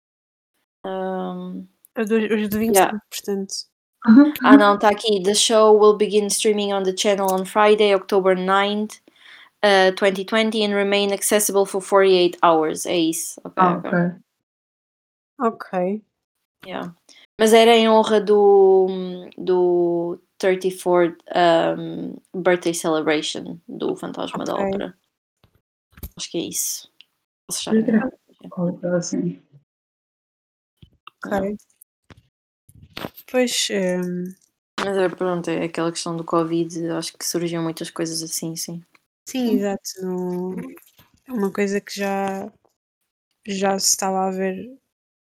Um, 0.85 1.67
os 1.97 2.09
os 2.09 2.49
de 2.49 2.57
25, 2.57 2.75
yeah. 2.75 2.99
portanto. 3.09 3.53
Ah, 4.43 4.55
não, 4.55 4.75
está 4.75 4.89
aqui. 4.89 5.21
The 5.21 5.33
show 5.33 5.77
will 5.77 5.97
begin 5.97 6.27
streaming 6.27 6.73
on 6.73 6.83
the 6.83 6.95
channel 6.95 7.27
on 7.31 7.45
Friday, 7.45 7.93
October 7.93 8.35
9th, 8.35 8.99
uh, 9.63 9.91
2020, 9.95 10.63
and 10.63 10.73
remain 10.73 11.11
accessible 11.13 11.65
for 11.65 11.81
48 11.81 12.37
hours. 12.43 12.85
É 12.85 12.97
isso. 12.97 13.39
Ok, 13.43 13.53
Ah, 13.57 13.77
ok. 13.77 13.89
ok. 13.91 14.15
Ok. 15.41 16.01
Yeah. 16.65 16.93
Mas 17.39 17.53
era 17.53 17.71
em 17.71 17.87
honra 17.87 18.19
do, 18.19 18.87
do 19.37 20.19
34th 20.41 21.15
um, 21.77 22.17
birthday 22.33 22.73
celebration 22.73 23.57
do 23.67 23.95
Fantasma 23.95 24.43
da 24.43 24.55
Ok. 24.55 24.65
Ópera. 24.65 24.97
Acho 26.17 26.31
que 26.31 26.37
é 26.37 26.41
isso. 26.41 26.91
Posso. 27.47 27.69
Qualquer 28.49 28.79
coisa 28.81 28.97
assim. 28.97 29.41
Ok. 31.25 31.57
Pois, 33.31 33.67
hum, 33.71 34.33
Mas 34.79 34.97
é, 34.97 35.09
pronto, 35.09 35.49
é 35.49 35.63
aquela 35.65 35.91
questão 35.91 36.17
do 36.17 36.23
Covid. 36.23 36.89
Acho 36.91 37.17
que 37.17 37.25
surgiam 37.25 37.63
muitas 37.63 37.89
coisas 37.89 38.21
assim, 38.21 38.55
sim. 38.55 38.83
Sim, 39.29 39.55
exato. 39.55 39.81
No, 40.01 40.55
é 41.27 41.31
uma 41.31 41.51
coisa 41.51 41.79
que 41.79 41.95
já, 41.95 42.51
já 43.47 43.77
se 43.79 43.87
estava 43.87 44.27
a 44.27 44.31
ver 44.31 44.77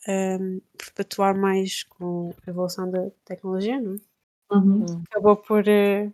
hum, 0.08 0.60
perpetuar 0.76 1.36
mais 1.36 1.82
com 1.84 2.34
a 2.46 2.50
evolução 2.50 2.90
da 2.90 3.10
tecnologia, 3.24 3.80
não 3.80 3.94
é? 3.94 3.98
Uhum. 4.54 4.84
Hum. 4.84 5.02
Acabou 5.10 5.36
por, 5.36 5.66
eh, 5.66 6.12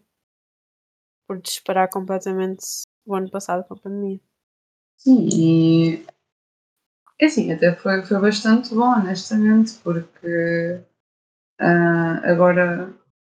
por 1.27 1.41
disparar 1.41 1.89
completamente 1.91 2.65
o 3.05 3.15
ano 3.15 3.31
passado 3.31 3.65
com 3.65 3.75
a 3.75 3.79
pandemia. 3.79 4.21
Sim, 4.97 5.29
e 5.33 6.07
é 7.19 7.27
assim, 7.27 7.53
até 7.53 7.75
foi, 7.75 8.05
foi 8.05 8.21
bastante 8.21 8.75
bom, 8.75 8.93
honestamente, 8.93 9.75
porque 9.83 10.81
ah, 11.59 12.21
agora 12.25 12.93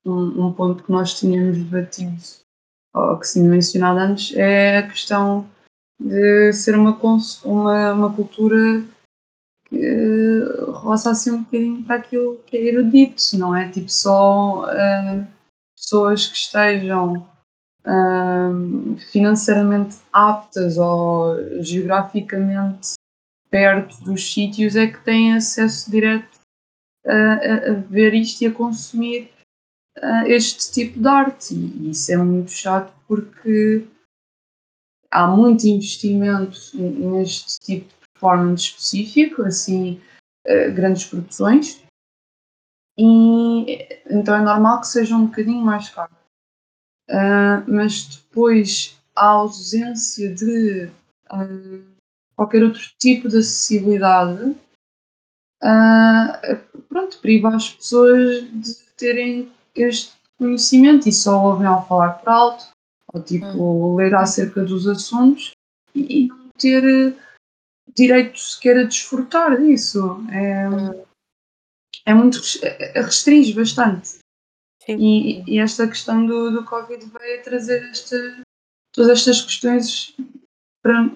um, 0.06 0.48
um 0.48 0.54
ponto 0.54 0.84
que 0.84 0.92
nós 0.92 1.18
tínhamos 1.20 1.58
debatido, 1.58 2.16
ou 2.94 3.18
que 3.18 3.32
tinha 3.32 3.50
mencionado 3.50 4.00
antes, 4.00 4.36
é 4.36 4.78
a 4.78 4.88
questão 4.88 5.50
de 6.00 6.54
ser 6.54 6.76
uma, 6.76 7.00
uma, 7.44 7.94
uma 7.94 8.14
cultura 8.14 8.84
que 9.66 10.44
roça 10.68 11.12
assim 11.12 11.32
um 11.32 11.44
bocadinho 11.44 11.84
para 11.84 11.96
aquilo 11.96 12.38
que 12.46 12.58
é 12.58 12.66
erudito, 12.66 13.22
não 13.34 13.56
é? 13.56 13.70
Tipo 13.70 13.90
só 13.90 14.66
uh, 14.66 15.28
pessoas 15.76 16.28
que 16.28 16.36
estejam 16.36 17.28
uh, 17.86 18.98
financeiramente 19.12 19.98
aptas 20.12 20.78
ou 20.78 21.36
geograficamente 21.64 22.94
perto 23.50 24.04
dos 24.04 24.34
sítios 24.34 24.76
é 24.76 24.88
que 24.88 25.04
têm 25.04 25.36
acesso 25.36 25.90
direto 25.90 26.40
a, 27.06 27.12
a, 27.14 27.72
a 27.72 27.74
ver 27.90 28.14
isto 28.14 28.42
e 28.42 28.48
a 28.48 28.52
consumir 28.52 29.32
uh, 29.98 30.26
este 30.28 30.72
tipo 30.72 31.00
de 31.00 31.08
arte. 31.08 31.54
E 31.54 31.92
isso 31.92 32.12
é 32.12 32.18
muito 32.18 32.52
chato 32.52 32.94
porque 33.08 33.86
há 35.12 35.28
muito 35.28 35.66
investimento 35.66 36.60
neste 36.74 37.60
tipo 37.60 37.88
de 37.88 37.96
performance 38.14 38.64
específico, 38.64 39.44
assim, 39.44 40.02
uh, 40.48 40.74
grandes 40.74 41.06
produções, 41.06 41.84
e 42.98 43.88
então 44.10 44.36
é 44.36 44.42
normal 44.42 44.82
que 44.82 44.88
seja 44.88 45.16
um 45.16 45.26
bocadinho 45.26 45.64
mais 45.64 45.90
caro. 45.90 46.14
Uh, 47.10 47.64
mas 47.68 48.06
depois 48.06 48.98
a 49.16 49.26
ausência 49.28 50.34
de 50.34 50.90
uh, 51.32 51.84
qualquer 52.36 52.64
outro 52.64 52.82
tipo 52.98 53.28
de 53.28 53.38
acessibilidade 53.40 54.56
uh, 55.62 56.82
pronto, 56.88 57.20
priva 57.20 57.56
as 57.56 57.70
pessoas 57.72 58.44
de 58.52 58.76
terem 58.96 59.52
este 59.76 60.14
conhecimento 60.38 61.08
e 61.08 61.12
só 61.12 61.44
ouvem 61.44 61.68
ao 61.68 61.88
falar 61.88 62.14
por 62.14 62.30
alto 62.30 62.74
ou 63.14 63.22
tipo 63.22 63.46
hum. 63.46 63.96
ler 63.96 64.14
acerca 64.16 64.64
dos 64.64 64.88
assuntos 64.88 65.52
e, 65.96 66.28
não 66.28 66.50
ter 66.58 66.84
eh, 66.84 67.14
direito 67.96 68.38
sequer 68.40 68.78
a 68.80 68.84
desfrutar 68.84 69.60
disso. 69.62 70.26
É, 70.32 70.70
hum. 70.70 71.06
é 72.06 72.14
muito 72.14 72.40
é, 72.64 73.02
restringe 73.02 73.54
bastante. 73.54 74.20
E, 74.88 75.44
e, 75.50 75.60
esta 75.60 75.88
questão 75.88 76.26
do, 76.26 76.52
do 76.52 76.66
Covid 76.66 77.06
veio 77.06 77.44
trazer 77.44 77.90
esta, 77.90 78.18
todas 78.92 79.12
estas 79.12 79.42
questões 79.42 80.14
para, 80.82 81.10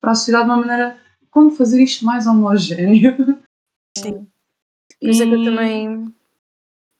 para 0.00 0.12
a 0.12 0.14
sociedade 0.14 0.46
de 0.46 0.50
uma 0.50 0.64
maneira 0.64 1.00
como 1.30 1.50
fazer 1.50 1.82
isto 1.82 2.04
mais 2.04 2.26
homogéneo. 2.26 3.42
Sim. 3.98 4.26
Por 5.00 5.10
isso 5.10 5.22
é 5.22 5.26
que 5.26 5.34
eu 5.34 5.44
também. 5.44 6.14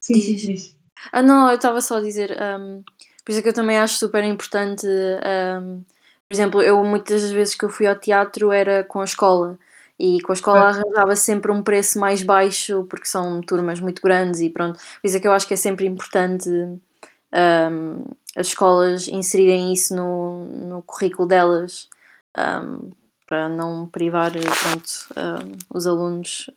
Sim, 0.03 0.21
sim, 0.21 0.57
sim. 0.57 0.77
Ah, 1.13 1.23
não, 1.23 1.49
eu 1.49 1.57
estava 1.57 1.81
só 1.81 1.99
a 1.99 2.01
dizer. 2.01 2.37
Um, 2.41 2.83
por 3.25 3.31
isso 3.31 3.41
é 3.41 3.43
que 3.43 3.49
eu 3.49 3.55
também 3.55 3.79
acho 3.79 3.97
super 3.97 4.23
importante. 4.25 4.87
Um, 4.87 5.83
por 6.29 6.35
exemplo, 6.35 6.63
eu 6.63 6.83
muitas 6.85 7.23
das 7.23 7.31
vezes 7.31 7.55
que 7.55 7.65
eu 7.65 7.69
fui 7.71 7.87
ao 7.87 7.97
teatro 7.97 8.53
era 8.53 8.85
com 8.85 9.01
a 9.01 9.05
escola. 9.05 9.59
E 9.99 10.21
com 10.23 10.33
a 10.33 10.35
escola 10.35 10.61
arranjava 10.69 11.15
sempre 11.17 11.53
um 11.53 11.63
preço 11.63 11.99
mais 12.01 12.23
baixo, 12.23 12.85
porque 12.91 13.07
são 13.07 13.41
turmas 13.41 13.81
muito 13.81 14.03
grandes 14.03 14.41
e 14.41 14.51
pronto. 14.51 14.79
Por 14.79 15.07
isso 15.07 15.17
é 15.17 15.21
que 15.21 15.29
eu 15.29 15.33
acho 15.33 15.47
que 15.47 15.55
é 15.55 15.57
sempre 15.57 15.87
importante 15.87 16.49
um, 16.51 18.05
as 18.37 18.49
escolas 18.49 19.09
inserirem 19.09 19.73
isso 19.73 19.95
no, 19.95 20.45
no 20.47 20.83
currículo 20.83 21.29
delas, 21.29 21.89
um, 22.37 22.91
para 23.27 23.49
não 23.49 23.87
privar 23.87 24.33
pronto, 24.33 24.91
um, 25.17 25.77
os 25.77 25.87
alunos 25.87 26.51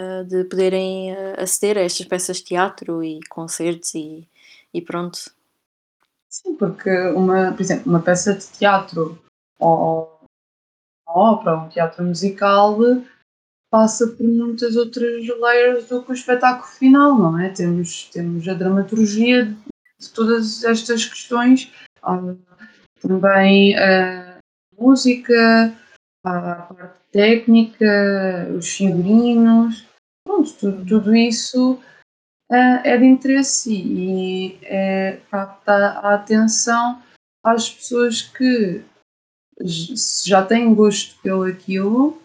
uh, 0.00 0.24
de 0.24 0.44
poderem 0.44 1.12
uh, 1.12 1.34
aceder 1.38 1.76
a 1.76 1.82
estas 1.82 2.06
peças 2.06 2.38
de 2.38 2.44
teatro 2.44 3.04
e 3.04 3.20
concertos 3.28 3.94
e, 3.94 4.26
e 4.72 4.80
pronto. 4.80 5.18
Sim, 6.28 6.56
porque 6.56 6.90
uma, 7.08 7.52
por 7.52 7.60
exemplo, 7.60 7.90
uma 7.90 8.00
peça 8.00 8.34
de 8.34 8.46
teatro 8.46 9.18
ou 9.58 10.20
uma 11.06 11.18
ópera, 11.18 11.58
um 11.58 11.68
teatro 11.68 12.04
musical 12.04 12.78
passa 13.70 14.06
por 14.08 14.26
muitas 14.26 14.76
outras 14.76 15.26
layers 15.26 15.88
do 15.88 16.02
que 16.02 16.10
o 16.10 16.14
espetáculo 16.14 16.66
final, 16.66 17.16
não 17.16 17.38
é? 17.38 17.50
Temos, 17.50 18.10
temos 18.12 18.48
a 18.48 18.54
dramaturgia 18.54 19.46
de 19.98 20.08
todas 20.10 20.64
estas 20.64 21.04
questões, 21.04 21.72
também 23.00 23.76
a 23.78 24.38
música, 24.78 25.76
a 26.24 26.30
parte 26.30 27.00
técnica, 27.12 28.48
os 28.56 28.68
figurinos, 28.68 29.86
pronto, 30.30 30.52
tudo, 30.54 30.86
tudo 30.86 31.14
isso 31.14 31.74
uh, 31.74 32.80
é 32.84 32.96
de 32.96 33.04
interesse 33.04 33.74
e 33.74 34.58
é 34.62 35.20
capta 35.30 35.72
a 35.72 36.14
atenção 36.14 37.02
às 37.42 37.68
pessoas 37.68 38.22
que 38.22 38.82
já 39.62 40.44
têm 40.44 40.74
gosto 40.74 41.20
pelo 41.20 41.42
aquilo, 41.42 42.20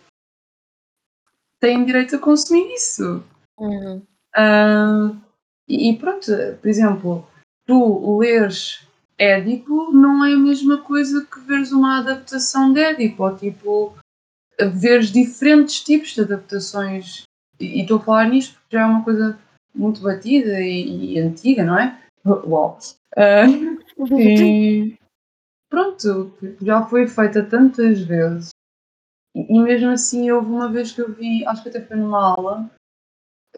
têm 1.60 1.84
direito 1.84 2.15
a 2.15 2.20
consumir 2.20 2.74
isso. 2.74 3.24
Uhum. 3.58 4.02
Uh, 4.38 5.20
e 5.68 5.98
pronto, 5.98 6.28
por 6.62 6.68
exemplo, 6.68 7.28
tu 7.65 8.20
leres 8.20 8.86
Édipo 9.18 9.91
não 9.91 10.24
é 10.24 10.34
a 10.34 10.38
mesma 10.38 10.82
coisa 10.82 11.26
que 11.26 11.39
veres 11.39 11.72
uma 11.72 12.00
adaptação 12.00 12.72
de 12.72 12.82
Édipo, 12.82 13.24
ou 13.24 13.36
tipo, 13.36 13.98
veres 14.74 15.12
diferentes 15.12 15.82
tipos 15.82 16.13
de 16.13 16.22
adaptações 16.22 17.25
e 17.60 17.82
estou 17.82 17.98
a 17.98 18.02
falar 18.02 18.30
nisto 18.30 18.60
porque 18.60 18.76
já 18.76 18.84
é 18.84 18.86
uma 18.86 19.04
coisa 19.04 19.39
muito 19.74 20.02
batida 20.02 20.60
e, 20.62 21.13
e 21.13 21.20
antiga, 21.20 21.63
não 21.63 21.78
é? 21.78 22.00
Uau! 22.26 22.78
Uh, 23.18 24.20
e 24.20 24.98
pronto, 25.70 26.34
já 26.62 26.86
foi 26.86 27.08
feita 27.08 27.41
tantas 27.41 28.02
vezes. 28.02 28.50
E, 29.34 29.56
e 29.56 29.60
mesmo 29.62 29.89
assim, 29.89 30.30
houve 30.32 30.50
uma 30.50 30.70
vez 30.70 30.91
que 30.91 31.00
eu 31.00 31.13
vi, 31.13 31.46
acho 31.46 31.63
que 31.63 31.70
até 31.70 31.80
foi 31.80 31.96
numa 31.96 32.34
aula, 32.34 32.70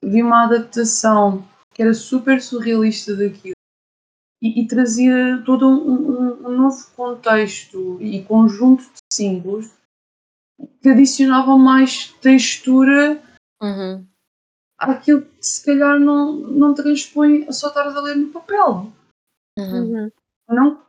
vi 0.03 0.21
uma 0.21 0.43
adaptação 0.43 1.43
que 1.73 1.81
era 1.81 1.93
super 1.93 2.39
surrealista 2.39 3.15
daquilo 3.15 3.57
e, 4.41 4.61
e 4.61 4.67
trazia 4.67 5.41
todo 5.45 5.67
um, 5.67 5.91
um, 5.91 6.47
um, 6.47 6.57
novo 6.57 6.91
contexto 6.95 7.97
e 8.01 8.23
conjunto 8.23 8.83
de 8.83 8.99
símbolos 9.11 9.71
que 10.81 10.89
adicionavam 10.89 11.57
mais 11.57 12.11
textura 12.21 13.21
Uhum. 13.61 14.07
Aquilo 14.77 15.21
que 15.25 15.45
se 15.45 15.65
calhar 15.65 15.99
não, 15.99 16.33
não 16.33 16.73
transpõe 16.73 17.51
só 17.51 17.69
estar 17.69 17.87
a 17.87 18.01
ler 18.01 18.15
no 18.15 18.31
papel. 18.31 18.91
Uhum. 19.57 19.93
Uhum. 19.93 20.11
Não 20.49 20.87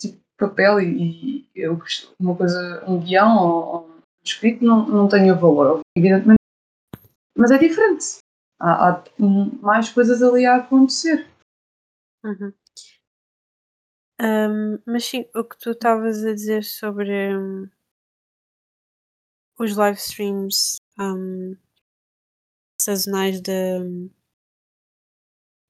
tipo 0.00 0.20
papel 0.38 0.80
e, 0.80 1.40
e 1.40 1.50
eu, 1.54 1.78
uma 2.18 2.36
coisa, 2.36 2.84
um 2.86 3.00
guião 3.00 3.38
ou, 3.38 3.64
ou 3.64 3.96
escrito 4.24 4.64
não, 4.64 4.86
não 4.86 5.08
tem 5.08 5.32
valor, 5.32 5.80
evidentemente. 5.96 6.40
Mas 7.36 7.50
é 7.50 7.58
diferente. 7.58 8.18
Há, 8.58 8.90
há 8.90 9.04
mais 9.60 9.90
coisas 9.90 10.22
ali 10.22 10.46
a 10.46 10.56
acontecer. 10.56 11.28
Uhum. 12.24 12.52
Um, 14.20 14.78
mas 14.86 15.04
sim, 15.04 15.28
o 15.34 15.44
que 15.44 15.58
tu 15.58 15.72
estavas 15.72 16.24
a 16.24 16.32
dizer 16.32 16.64
sobre 16.64 17.36
um, 17.36 17.68
os 19.58 19.76
live 19.76 19.98
streams 19.98 20.76
um, 20.98 21.54
sazonais 22.86 23.40
de, 23.40 24.10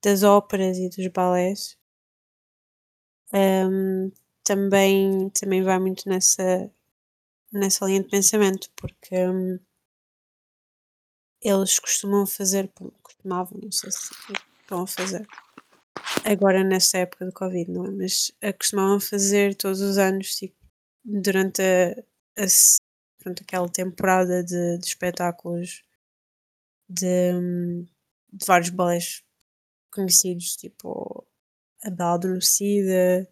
das 0.05 0.23
óperas 0.23 0.77
e 0.77 0.91
dos 0.91 1.07
balés. 1.09 1.79
Um, 3.33 4.13
também, 4.45 5.31
também 5.31 5.63
vai 5.63 5.79
muito 5.79 6.09
nessa, 6.09 6.71
nessa 7.53 7.87
linha 7.87 8.03
de 8.03 8.09
pensamento, 8.09 8.71
porque 8.77 9.15
um, 9.27 9.59
eles 11.41 11.79
costumam 11.79 12.27
fazer, 12.27 12.71
costumavam, 13.03 13.59
não 13.63 13.73
sei 13.73 13.91
se 13.91 14.11
estão 14.61 14.83
a 14.83 14.87
fazer, 14.87 15.27
agora 16.25 16.63
nesta 16.63 16.99
época 16.99 17.25
do 17.25 17.33
Covid, 17.33 17.71
não 17.71 17.87
é? 17.87 17.91
Mas 17.91 18.31
costumavam 18.59 19.01
fazer 19.01 19.55
todos 19.57 19.81
os 19.81 19.97
anos, 19.99 20.37
tipo, 20.37 20.57
durante 21.05 21.63
a, 21.63 22.43
a, 22.43 23.31
aquela 23.41 23.69
temporada 23.69 24.45
de, 24.45 24.79
de 24.79 24.87
espetáculos 24.87 25.86
de, 26.89 27.33
de 28.33 28.47
vários 28.47 28.71
balés 28.71 29.23
conhecidos, 29.91 30.57
tipo 30.57 31.27
a 31.83 31.91
Bela 31.91 32.15
Adormecida, 32.15 33.29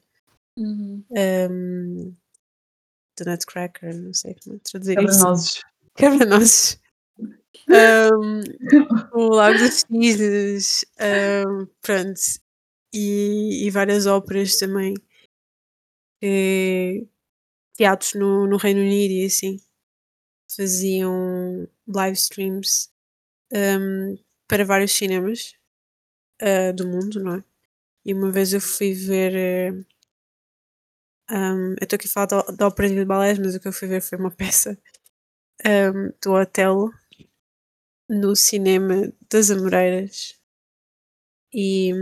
uhum. 0.56 1.04
um, 1.50 2.16
The 3.16 3.24
Nutcracker, 3.24 3.96
não 3.96 4.14
sei 4.14 4.36
como 4.42 4.58
traduzir 4.60 4.98
isso. 5.02 5.60
Quebra-nozes. 5.96 6.80
um, 7.68 8.42
o 9.12 9.28
Lago 9.34 9.58
dos 9.58 9.84
Cisnes, 9.88 10.84
um, 11.46 11.66
pronto, 11.80 12.20
e, 12.92 13.66
e, 13.66 13.70
várias 13.70 14.06
óperas 14.06 14.56
também, 14.56 14.94
e, 16.22 17.06
teatros 17.76 18.14
no, 18.14 18.46
no 18.46 18.56
Reino 18.56 18.80
Unido 18.80 19.12
e 19.12 19.26
assim, 19.26 19.60
faziam 20.48 21.68
live 21.86 22.16
streams 22.16 22.93
um, 23.52 24.18
para 24.48 24.64
vários 24.64 24.92
cinemas 24.92 25.54
uh, 26.42 26.72
do 26.74 26.86
mundo, 26.86 27.22
não 27.22 27.36
é? 27.36 27.44
E 28.04 28.14
uma 28.14 28.30
vez 28.30 28.52
eu 28.52 28.60
fui 28.60 28.92
ver. 28.94 29.86
Um, 31.30 31.70
eu 31.72 31.84
estou 31.84 31.96
aqui 31.96 32.06
a 32.06 32.10
falar 32.10 32.26
da, 32.26 32.42
da 32.42 32.66
ópera 32.68 32.88
de 32.88 33.04
balés, 33.04 33.38
mas 33.38 33.54
o 33.54 33.60
que 33.60 33.68
eu 33.68 33.72
fui 33.72 33.88
ver 33.88 34.02
foi 34.02 34.18
uma 34.18 34.30
peça 34.32 34.78
um, 35.66 36.12
do 36.22 36.32
Otelo 36.34 36.92
no 38.08 38.36
cinema 38.36 39.12
das 39.30 39.50
Amoreiras 39.50 40.38
e, 41.52 41.92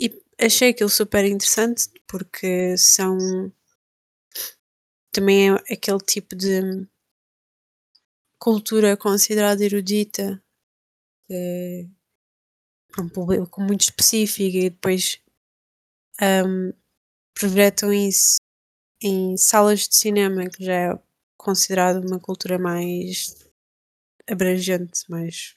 e 0.00 0.22
achei 0.40 0.70
aquilo 0.70 0.88
super 0.88 1.24
interessante 1.24 1.88
porque 2.06 2.76
são 2.76 3.52
também 5.12 5.50
é 5.50 5.54
aquele 5.74 5.98
tipo 5.98 6.34
de 6.34 6.86
cultura 8.40 8.96
considerada 8.96 9.62
erudita 9.62 10.42
para 12.90 13.04
um 13.04 13.08
público 13.08 13.60
muito 13.60 13.82
específico 13.82 14.56
e 14.56 14.70
depois 14.70 15.22
um, 16.20 16.72
projetam 17.34 17.92
isso 17.92 18.38
em 19.02 19.36
salas 19.36 19.86
de 19.86 19.94
cinema 19.94 20.48
que 20.48 20.64
já 20.64 20.74
é 20.74 20.98
considerado 21.36 22.04
uma 22.04 22.18
cultura 22.18 22.58
mais 22.58 23.48
abrangente, 24.28 25.08
mais, 25.08 25.56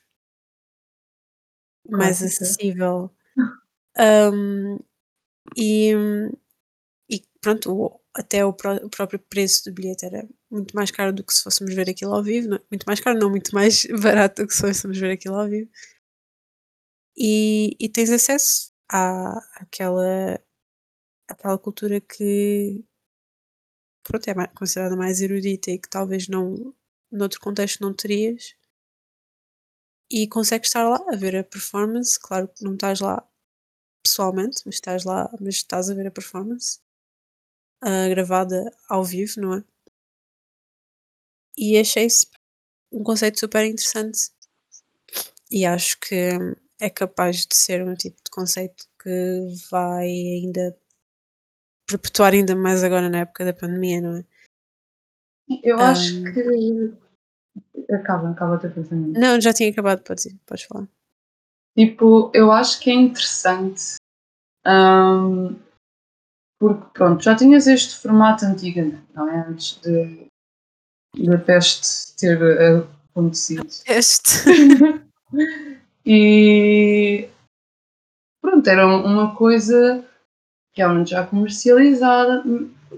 mais 1.89 2.22
acessível. 2.22 3.10
Um, 3.96 4.80
e, 5.56 5.91
e 7.08 7.24
pronto, 7.39 8.02
até 8.12 8.43
o, 8.43 8.54
próprio 8.54 9.19
preço 9.19 9.65
do 9.65 9.72
bilhete 9.72 10.06
era 10.06 10.28
muito 10.54 10.76
mais 10.76 10.92
caro 10.92 11.13
do 11.13 11.24
que 11.24 11.34
se 11.34 11.44
fôssemos 11.44 11.74
ver 11.74 11.89
aquilo 11.89 12.13
ao 12.13 12.24
vivo. 12.24 12.50
Não, 12.50 12.60
muito 12.72 12.86
mais 12.86 13.00
caro, 13.00 13.20
não, 13.20 13.30
muito 13.30 13.54
mais 13.54 13.86
barato 14.02 14.42
do 14.44 14.48
que 14.48 14.54
se 14.54 14.62
fôssemos 14.62 14.98
ver 14.98 15.12
aquilo 15.12 15.36
ao 15.36 15.48
vivo. 15.48 15.70
E, 17.18 17.76
e 17.80 17.89
tens 17.89 18.10
acesso 18.10 18.72
à, 18.89 19.38
àquela, 19.62 20.39
àquela 21.28 21.58
cultura 21.58 22.02
que 22.02 22.84
pronto, 24.04 24.28
é 24.28 24.48
considerada 24.48 24.96
mais 24.96 25.22
erudita 25.22 25.72
e 25.72 25.80
que 25.80 25.89
talvez 25.89 26.28
não 26.28 26.76
noutro 27.12 27.39
contexto 27.39 27.82
não 27.82 27.94
terias 27.94 28.56
e 30.12 30.28
consegues 30.28 30.70
estar 30.70 30.88
lá 30.88 31.00
a 31.12 31.16
ver 31.16 31.36
a 31.36 31.44
performance, 31.44 32.20
claro 32.20 32.48
que 32.48 32.63
não 32.63 32.74
estás 32.76 33.00
lá 33.00 33.28
pessoalmente, 34.04 34.62
mas 34.66 34.76
estás 34.76 35.04
lá, 35.06 35.30
mas 35.39 35.56
estás 35.56 35.89
a 35.89 35.96
ver 35.96 36.08
a 36.08 36.12
performance 36.12 36.80
uh, 37.84 38.10
gravada 38.10 38.72
ao 38.89 39.04
vivo, 39.04 39.42
não 39.42 39.56
é? 39.56 39.63
E 41.58 41.78
achei-se 41.78 42.28
um 42.92 43.04
conceito 43.04 43.39
super 43.39 43.66
interessante 43.66 44.32
e 45.52 45.66
acho 45.66 46.00
que 46.00 46.30
é 46.80 46.89
capaz 46.89 47.46
de 47.46 47.56
ser 47.56 47.84
um 47.84 47.96
tipo 47.96 48.18
de 48.18 48.32
conceito 48.32 48.86
que 49.02 49.56
vai 49.70 50.08
ainda 50.08 50.76
perpetuar 51.88 52.34
ainda 52.34 52.56
mais 52.56 52.84
agora 52.84 53.10
na 53.10 53.20
época 53.20 53.46
da 53.46 53.54
pandemia, 53.54 54.02
não 54.02 54.18
é? 54.18 54.26
Eu 55.63 55.80
acho 55.80 56.20
um, 56.20 56.34
que. 56.34 57.94
Acaba, 57.94 58.32
acaba 58.32 58.56
o 58.56 58.60
teu 58.60 58.72
pensamento. 58.72 59.20
Não, 59.20 59.39
já 59.39 59.54
tinha 59.54 59.70
acabado, 59.70 60.02
podes, 60.04 60.26
ir, 60.26 60.39
podes 60.46 60.66
falar. 60.66 60.88
Tipo, 61.78 62.32
eu 62.34 62.52
acho 62.52 62.80
que 62.80 62.89
é 62.89 62.94
interessante. 62.94 63.96
Um, 64.66 65.60
porque, 66.60 66.89
pronto, 66.94 67.24
já 67.24 67.36
tinhas 67.36 67.68
este 67.68 67.96
formato 67.96 68.46
antigamente, 68.46 69.06
não 69.13 69.30
é? 69.30 69.48
Antes 69.48 69.80
de, 69.82 70.28
da 71.17 71.38
peste 71.38 72.15
ter 72.17 72.39
acontecido. 73.12 73.67
Peste. 73.86 74.49
e. 76.06 77.30
Pronto, 78.41 78.67
era 78.67 78.86
uma 78.86 79.36
coisa 79.36 80.06
realmente 80.76 81.12
já 81.12 81.26
comercializada, 81.26 82.43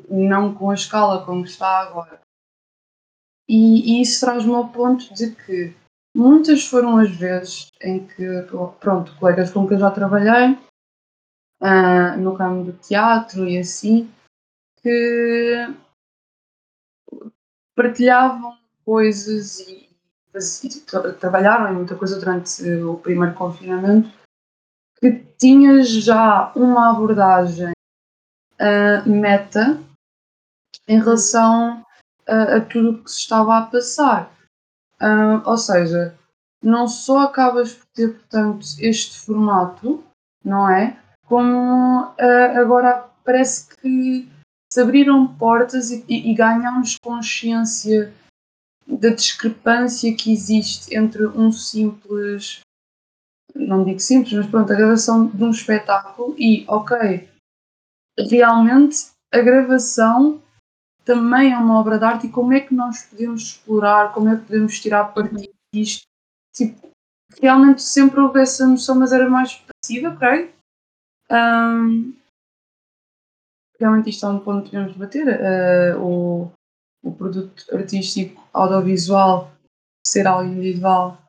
não 0.10 0.56
com 0.56 0.72
a 0.72 0.74
escala 0.74 1.26
como 1.26 1.46
está 1.46 1.82
agora. 1.82 2.20
E, 3.48 4.00
e 4.00 4.02
isso 4.02 4.26
traz-me 4.26 4.54
ao 4.54 4.70
ponto 4.70 5.14
de 5.14 5.32
que 5.32 5.76
muitas 6.16 6.66
foram 6.66 6.98
as 6.98 7.12
vezes 7.12 7.68
em 7.82 8.08
que, 8.08 8.26
pronto, 8.80 9.16
colegas 9.18 9.52
com 9.52 9.68
quem 9.68 9.76
eu 9.76 9.82
já 9.82 9.92
trabalhei, 9.92 10.58
uh, 11.62 12.18
no 12.18 12.34
ramo 12.34 12.64
do 12.64 12.74
teatro 12.74 13.48
e 13.48 13.60
assim, 13.60 14.10
que 14.82 15.68
partilhavam 17.76 18.58
coisas 18.86 19.60
e, 19.60 19.90
e 20.64 21.12
trabalharam 21.20 21.72
em 21.72 21.76
muita 21.76 21.96
coisa 21.96 22.20
durante 22.20 22.64
o 22.82 22.98
primeiro 22.98 23.34
confinamento 23.34 24.10
que 25.00 25.12
tinhas 25.38 25.90
já 25.90 26.52
uma 26.56 26.92
abordagem 26.92 27.72
uh, 27.72 29.10
meta 29.10 29.80
em 30.88 31.00
relação 31.00 31.86
a, 32.28 32.58
a 32.58 32.62
tudo 32.62 32.92
o 32.92 33.04
que 33.04 33.12
se 33.12 33.20
estava 33.20 33.58
a 33.58 33.66
passar. 33.66 34.32
Uh, 35.02 35.42
ou 35.46 35.58
seja, 35.58 36.18
não 36.64 36.88
só 36.88 37.24
acabas 37.24 37.74
por 37.74 37.86
ter, 37.94 38.14
portanto, 38.14 38.66
este 38.80 39.20
formato, 39.20 40.04
não 40.44 40.70
é? 40.70 40.98
Como 41.28 42.04
uh, 42.04 42.60
agora 42.60 43.06
parece 43.24 43.76
que 43.76 44.30
se 44.76 44.82
abriram 44.82 45.26
portas 45.26 45.90
e, 45.90 46.04
e, 46.06 46.32
e 46.32 46.34
ganhamos 46.34 46.98
consciência 47.02 48.14
da 48.86 49.08
discrepância 49.08 50.14
que 50.14 50.34
existe 50.34 50.94
entre 50.94 51.26
um 51.28 51.50
simples, 51.50 52.60
não 53.56 53.86
digo 53.86 54.02
simples, 54.02 54.34
mas 54.34 54.48
pronto, 54.48 54.74
a 54.74 54.76
gravação 54.76 55.28
de 55.28 55.42
um 55.42 55.50
espetáculo 55.50 56.36
e, 56.38 56.66
ok, 56.68 57.26
realmente 58.30 59.12
a 59.34 59.40
gravação 59.40 60.44
também 61.06 61.54
é 61.54 61.58
uma 61.58 61.80
obra 61.80 61.98
de 61.98 62.04
arte 62.04 62.28
e 62.28 62.32
como 62.32 62.52
é 62.52 62.60
que 62.60 62.76
nós 62.76 63.04
podemos 63.04 63.44
explorar, 63.44 64.12
como 64.12 64.28
é 64.28 64.36
que 64.36 64.44
podemos 64.44 64.78
tirar 64.82 65.06
partido 65.14 65.54
disto. 65.74 66.04
Tipo, 66.54 66.90
realmente 67.42 67.82
sempre 67.82 68.20
houve 68.20 68.42
essa 68.42 68.68
noção, 68.68 68.96
mas 68.96 69.14
era 69.14 69.30
mais 69.30 69.56
passiva, 69.56 70.14
creio. 70.18 70.54
Um, 71.32 72.14
realmente 73.80 74.10
isto 74.10 74.26
é 74.26 74.30
um 74.30 74.40
ponto 74.40 74.66
que 74.66 74.72
devemos 74.72 74.94
debater. 74.94 75.28
Uh, 75.28 76.02
o, 76.02 76.52
o 77.04 77.12
produto 77.12 77.64
artístico 77.76 78.42
audiovisual 78.54 79.52
ser 80.06 80.28
algo 80.28 80.50
individual 80.50 81.22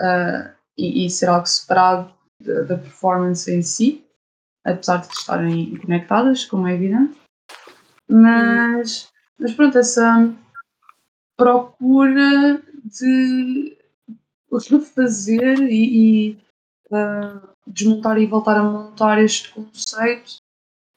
uh, 0.00 0.50
e, 0.76 1.06
e, 1.06 1.10
ser 1.10 1.28
algo 1.28 1.46
separado 1.46 2.12
da 2.40 2.76
performance 2.76 3.50
em 3.50 3.62
si, 3.62 4.04
apesar 4.64 4.98
de 4.98 5.12
estarem 5.12 5.76
conectadas, 5.76 6.44
como 6.44 6.66
é 6.66 6.74
evidente. 6.74 7.20
Mas 8.08 9.12
mas 9.42 9.54
pronto, 9.54 9.76
essa 9.76 10.32
procura 11.36 12.62
de 12.84 13.76
refazer 14.70 15.60
e, 15.62 16.30
e 16.30 16.38
uh, 16.92 17.48
desmontar 17.66 18.18
e 18.18 18.26
voltar 18.26 18.56
a 18.56 18.62
montar 18.62 19.20
este 19.20 19.52
conceito 19.52 20.41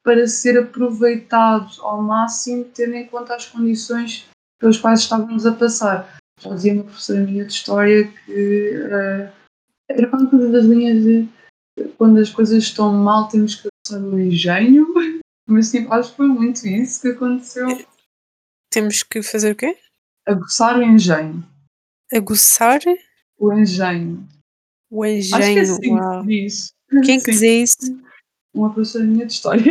para 0.05 0.27
ser 0.27 0.57
aproveitado 0.57 1.81
ao 1.81 2.01
máximo, 2.01 2.63
tendo 2.65 2.93
em 2.93 3.07
conta 3.07 3.35
as 3.35 3.47
condições 3.47 4.29
pelas 4.59 4.77
quais 4.77 5.01
estávamos 5.01 5.45
a 5.45 5.51
passar. 5.51 6.17
Já 6.39 6.53
dizia 6.53 6.73
uma 6.73 6.83
professora 6.83 7.21
minha 7.21 7.45
de 7.45 7.51
História 7.51 8.07
que 8.07 8.69
uh, 8.71 9.33
era 9.89 10.07
uma 10.07 10.29
coisa 10.29 10.51
das 10.51 10.65
linhas 10.65 11.03
de 11.03 11.27
quando 11.97 12.19
as 12.19 12.29
coisas 12.29 12.63
estão 12.63 12.93
mal 12.93 13.27
temos 13.27 13.55
que 13.55 13.67
usar 13.85 13.99
o 13.99 14.17
engenho, 14.17 14.87
mas 15.49 15.71
tipo, 15.71 15.91
acho 15.91 16.11
que 16.11 16.17
foi 16.17 16.27
muito 16.27 16.65
isso 16.65 17.01
que 17.01 17.09
aconteceu 17.09 17.67
temos 18.75 19.03
que 19.03 19.23
fazer 19.23 19.53
o 19.53 19.55
quê? 19.55 19.77
Aguçar 20.27 20.77
o 20.77 20.83
engenho. 20.83 21.41
Aguçar? 22.11 22.81
O 23.39 23.53
engenho. 23.53 24.27
O 24.91 25.05
engenho, 25.05 25.37
Acho 25.37 25.53
que 25.53 25.59
é 25.59 25.61
assim. 25.61 26.21
Que 26.21 26.27
diz. 26.27 26.73
Quem 27.05 27.23
que 27.23 27.31
dizia 27.31 27.63
isso? 27.63 27.77
Uma 28.55 28.73
professora 28.73 29.03
minha 29.03 29.25
de 29.25 29.33
História. 29.33 29.63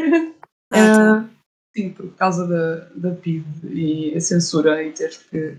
Ah, 0.71 0.77
tá. 0.77 1.21
uh, 1.21 1.31
sim, 1.77 1.91
por 1.91 2.15
causa 2.15 2.47
da, 2.47 2.89
da 2.95 3.15
PIB 3.15 3.45
e 3.65 4.15
a 4.15 4.21
censura 4.21 4.83
e 4.83 4.93
ter 4.93 5.17
que 5.31 5.57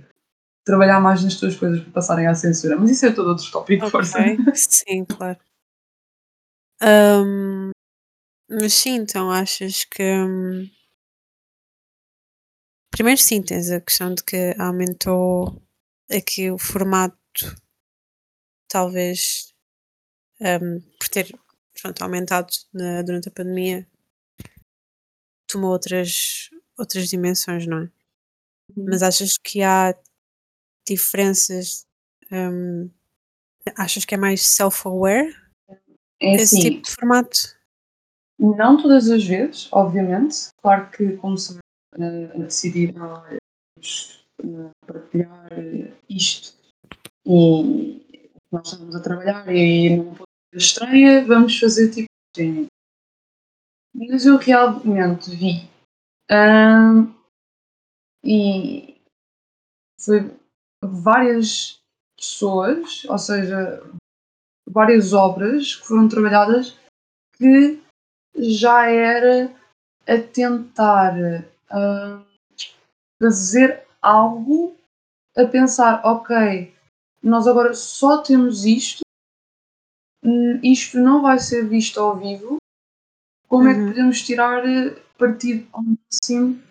trabalhar 0.66 1.00
mais 1.00 1.24
nas 1.24 1.36
tuas 1.36 1.56
coisas 1.56 1.82
para 1.82 1.92
passarem 1.92 2.28
à 2.28 2.36
censura. 2.36 2.78
Mas 2.78 2.92
isso 2.92 3.06
é 3.06 3.12
todo 3.12 3.30
outro 3.30 3.50
tópico, 3.52 3.86
okay. 3.86 3.92
força. 3.92 4.20
Sim, 4.54 5.06
claro. 5.06 5.40
Um, 6.82 7.72
mas 8.50 8.74
sim, 8.74 8.96
então 8.96 9.32
achas 9.32 9.84
que... 9.86 10.04
Um, 10.04 10.70
Primeiro 12.96 13.20
sim, 13.20 13.42
tens 13.42 13.70
a 13.72 13.82
questão 13.82 14.14
de 14.14 14.24
que 14.24 14.56
aumentou 14.58 15.62
aqui 16.10 16.50
o 16.50 16.58
formato, 16.58 17.18
talvez 18.70 19.54
um, 20.40 20.80
por 20.98 21.10
ter 21.10 21.38
pronto, 21.86 22.02
aumentado 22.02 22.48
na, 22.74 23.04
durante 23.04 23.30
a 23.30 23.32
pandemia, 23.32 23.88
tomou 25.48 25.72
outras, 25.72 26.50
outras 26.78 27.08
dimensões, 27.10 27.68
não 27.68 27.78
é? 27.78 27.82
Uhum. 28.76 28.86
Mas 28.90 29.04
achas 29.04 29.38
que 29.38 29.62
há 29.62 29.96
diferenças? 30.88 31.86
Um, 32.32 32.90
achas 33.78 34.04
que 34.04 34.16
é 34.16 34.18
mais 34.18 34.42
self-aware? 34.42 35.36
É 36.20 36.36
esse 36.36 36.58
assim, 36.58 36.70
tipo 36.70 36.82
de 36.82 36.92
formato? 36.92 37.56
não 38.40 38.82
todas 38.82 39.10
as 39.10 39.24
vezes, 39.24 39.70
obviamente. 39.72 40.50
Claro 40.62 40.90
que 40.90 41.16
começar 41.18 41.60
a, 41.94 42.38
decidir 42.40 42.94
vamos, 42.94 44.26
ah, 44.44 44.72
partilhar 44.88 45.50
isto 46.10 46.56
e 47.26 48.32
nós 48.52 48.72
estamos 48.72 48.96
a 48.96 49.00
trabalhar 49.00 49.54
e 49.54 49.98
não 49.98 50.25
estranha, 50.58 51.26
vamos 51.26 51.60
fazer 51.60 51.92
tipo 51.92 52.08
assim. 52.36 52.68
Mas 53.94 54.26
eu 54.26 54.38
realmente 54.38 55.32
vi 55.32 55.76
ah, 56.30 57.06
e 58.24 59.00
foi 60.02 60.36
várias 60.84 61.80
pessoas, 62.18 63.06
ou 63.06 63.18
seja, 63.18 63.84
várias 64.68 65.14
obras 65.14 65.76
que 65.76 65.88
foram 65.88 66.10
trabalhadas 66.10 66.76
que 67.38 67.80
já 68.36 68.90
era 68.90 69.54
a 70.08 70.18
tentar 70.20 71.14
ah, 71.70 72.24
fazer 73.22 73.86
algo 74.02 74.76
a 75.38 75.46
pensar, 75.46 76.02
ok, 76.06 76.74
nós 77.22 77.48
agora 77.48 77.74
só 77.74 78.22
temos 78.22 78.66
isto, 78.66 79.05
isto 80.64 80.98
não 81.00 81.22
vai 81.22 81.40
ser 81.40 81.68
visto 81.68 82.00
ao 82.00 82.18
vivo, 82.18 82.58
como 83.48 83.68
é 83.68 83.74
que 83.74 83.80
Uhum. 83.80 83.88
podemos 83.90 84.22
tirar 84.22 84.66
eh, 84.68 84.96
partido 85.18 85.68
ao 85.72 85.84
máximo 85.84 86.62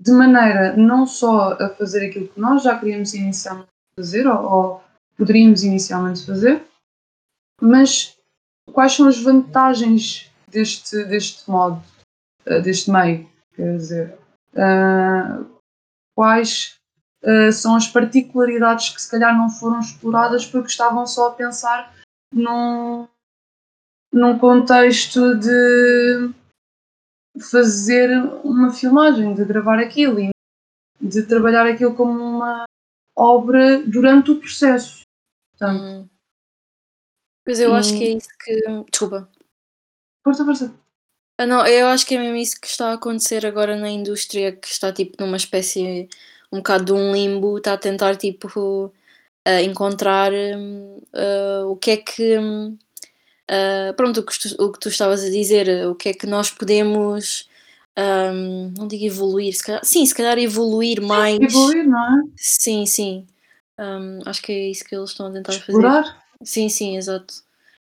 de 0.00 0.10
maneira 0.12 0.76
não 0.76 1.06
só 1.06 1.52
a 1.52 1.68
fazer 1.70 2.08
aquilo 2.08 2.28
que 2.28 2.40
nós 2.40 2.62
já 2.62 2.78
queríamos 2.78 3.14
inicialmente 3.14 3.68
fazer, 3.96 4.26
ou, 4.26 4.52
ou 4.52 4.84
poderíamos 5.16 5.62
inicialmente 5.62 6.26
fazer, 6.26 6.64
mas 7.60 8.16
quais 8.72 8.92
são 8.94 9.06
as 9.06 9.18
vantagens 9.20 10.30
deste, 10.48 11.04
deste 11.04 11.48
modo, 11.48 11.82
eh, 12.46 12.60
deste 12.60 12.90
meio, 12.90 13.28
quer 13.54 13.76
dizer, 13.76 14.18
ah, 14.56 15.44
quais 16.16 16.76
ah, 17.24 17.52
são 17.52 17.76
as 17.76 17.86
particularidades 17.86 18.88
que 18.90 19.00
se 19.00 19.10
calhar 19.10 19.36
não 19.36 19.48
foram 19.48 19.80
exploradas 19.80 20.44
porque 20.46 20.68
estavam 20.68 21.06
só 21.06 21.28
a 21.28 21.32
pensar 21.32 21.94
num, 22.32 23.08
num 24.12 24.38
contexto 24.38 25.36
de 25.36 26.32
fazer 27.50 28.10
uma 28.44 28.72
filmagem, 28.72 29.34
de 29.34 29.44
gravar 29.44 29.78
aquilo 29.78 30.20
e 30.20 30.30
de 31.00 31.22
trabalhar 31.22 31.66
aquilo 31.66 31.94
como 31.94 32.12
uma 32.12 32.64
obra 33.16 33.82
durante 33.82 34.30
o 34.30 34.38
processo. 34.38 35.02
Portanto, 35.52 35.82
Uhum. 35.82 36.08
Pois 37.44 37.58
eu 37.58 37.74
acho 37.74 37.96
que 37.98 38.04
é 38.04 38.10
isso 38.10 38.28
que. 38.38 38.84
Desculpa. 38.90 39.28
força, 40.24 40.44
força. 40.44 40.74
Ah, 41.38 41.46
não, 41.46 41.66
eu 41.66 41.88
acho 41.88 42.06
que 42.06 42.14
é 42.14 42.18
mesmo 42.18 42.36
isso 42.36 42.60
que 42.60 42.68
está 42.68 42.90
a 42.90 42.94
acontecer 42.94 43.44
agora 43.44 43.76
na 43.76 43.90
indústria, 43.90 44.54
que 44.54 44.68
está 44.68 44.92
tipo 44.92 45.16
numa 45.20 45.36
espécie, 45.36 46.08
um 46.52 46.58
bocado 46.58 46.84
de 46.84 46.92
um 46.92 47.12
limbo, 47.12 47.58
está 47.58 47.72
a 47.72 47.78
tentar 47.78 48.16
tipo 48.16 48.92
a 49.44 49.62
encontrar 49.62 50.32
ah, 51.14 51.64
o 51.66 51.76
que 51.76 51.90
é 51.92 51.96
que 51.96 52.36
ah, 53.48 53.92
pronto, 53.96 54.20
o 54.20 54.22
que, 54.24 54.38
tu, 54.38 54.64
o 54.64 54.72
que 54.72 54.80
tu 54.80 54.88
estavas 54.88 55.22
a 55.24 55.30
dizer, 55.30 55.86
o 55.86 55.94
que 55.94 56.10
é 56.10 56.14
que 56.14 56.26
nós 56.26 56.50
podemos 56.50 57.48
hum, 57.98 58.72
não 58.76 58.86
digo 58.86 59.04
evoluir, 59.04 59.52
se 59.54 59.64
calhar, 59.64 59.84
sim, 59.84 60.04
se 60.06 60.14
calhar 60.14 60.38
evoluir 60.38 61.00
mais. 61.02 61.40
Evoluir, 61.40 61.86
não 61.86 61.98
é? 61.98 62.22
Sim, 62.36 62.86
sim. 62.86 63.26
Hum, 63.78 64.20
acho 64.26 64.42
que 64.42 64.52
é 64.52 64.70
isso 64.70 64.84
que 64.84 64.94
eles 64.94 65.10
estão 65.10 65.26
a 65.26 65.30
tentar 65.30 65.52
fazer. 65.52 65.72
Explorar. 65.72 66.22
Sim, 66.42 66.68
sim, 66.68 66.96
exato. 66.96 67.34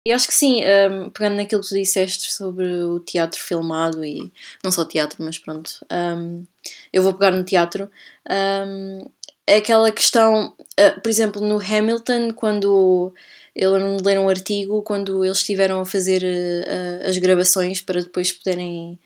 E 0.06 0.12
acho 0.13 0.28
que 0.28 0.34
sim, 0.34 0.62
um, 0.89 1.10
pegando 1.10 1.36
naquilo 1.36 1.62
que 1.62 1.67
tu 1.67 1.76
disseste 1.76 2.32
sobre 2.32 2.65
o 2.84 2.98
teatro 3.02 3.41
filmado 3.41 4.06
e 4.06 4.32
não 4.63 4.72
só 4.72 4.86
teatro, 4.86 5.22
mas 5.22 5.38
pronto, 5.38 5.86
um, 5.91 6.46
eu 6.93 7.04
vou 7.04 7.13
pegar 7.13 7.32
no 7.32 7.43
teatro. 7.43 7.91
Um, 8.30 9.06
é 9.48 9.58
aquela 9.58 9.92
questão, 9.92 10.54
uh, 10.80 11.02
por 11.02 11.10
exemplo, 11.10 11.42
no 11.42 11.58
Hamilton, 11.60 12.34
quando 12.34 13.14
eu 13.56 13.72
de 13.98 14.04
ler 14.04 14.20
um 14.20 14.30
artigo, 14.30 14.84
quando 14.84 15.26
eles 15.26 15.38
estiveram 15.38 15.80
a 15.82 15.86
fazer 15.86 16.24
uh, 16.24 17.10
as 17.10 17.18
gravações 17.18 17.82
para 17.82 18.02
depois 18.02 18.32
poderem 18.32 19.00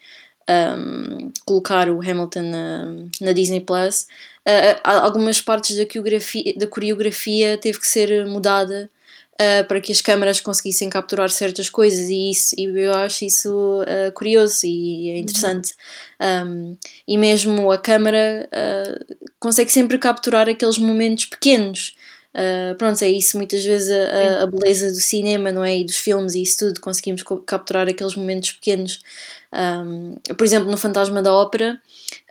um, 0.50 1.32
colocar 1.46 1.90
o 1.90 2.02
Hamilton 2.02 2.42
na, 2.42 2.86
na 3.22 3.32
Disney 3.34 3.62
Plus, 3.62 4.08
uh, 4.48 4.82
algumas 4.84 5.40
partes 5.42 5.78
da 5.78 5.86
da 6.58 6.68
coreografia 6.68 7.58
teve 7.58 7.80
que 7.80 7.88
ser 7.88 8.26
mudada 8.26 8.90
uh, 9.36 9.68
para 9.68 9.82
que 9.82 9.92
as 9.92 10.02
câmaras 10.02 10.40
conseguissem 10.40 10.90
capturar 10.90 11.30
certas 11.30 11.70
coisas 11.70 12.10
e, 12.10 12.32
isso, 12.32 12.56
e 12.58 12.66
eu 12.66 12.94
acho 12.94 13.26
isso 13.26 13.82
uh, 13.82 14.12
curioso 14.14 14.66
e 14.66 15.12
é 15.12 15.20
interessante. 15.20 15.74
Um, 16.20 16.78
e 17.08 17.18
mesmo 17.18 17.72
a 17.72 17.78
câmara 17.78 18.50
consegue 19.40 19.72
sempre 19.72 19.98
capturar 19.98 20.48
aqueles 20.48 20.78
momentos 20.78 21.26
pequenos. 21.26 21.96
Uh, 22.34 22.76
pronto, 22.76 23.02
é 23.04 23.10
isso 23.10 23.36
muitas 23.36 23.64
vezes 23.64 23.92
a, 23.92 24.44
a, 24.44 24.48
beleza 24.48 24.90
do 24.90 25.02
cinema, 25.02 25.52
não 25.52 25.64
é? 25.64 25.80
E 25.80 25.84
dos 25.84 25.98
filmes 25.98 26.34
e 26.34 26.42
isso 26.42 26.60
tudo, 26.60 26.80
conseguimos 26.80 27.24
capturar 27.46 27.90
aqueles 27.90 28.16
momentos 28.16 28.54
pequenos. 28.54 29.02
Um, 29.54 30.16
por 30.38 30.46
exemplo, 30.46 30.72
no 30.72 30.78
Fantasma 30.78 31.22
da 31.22 31.34
Ópera, 31.34 31.82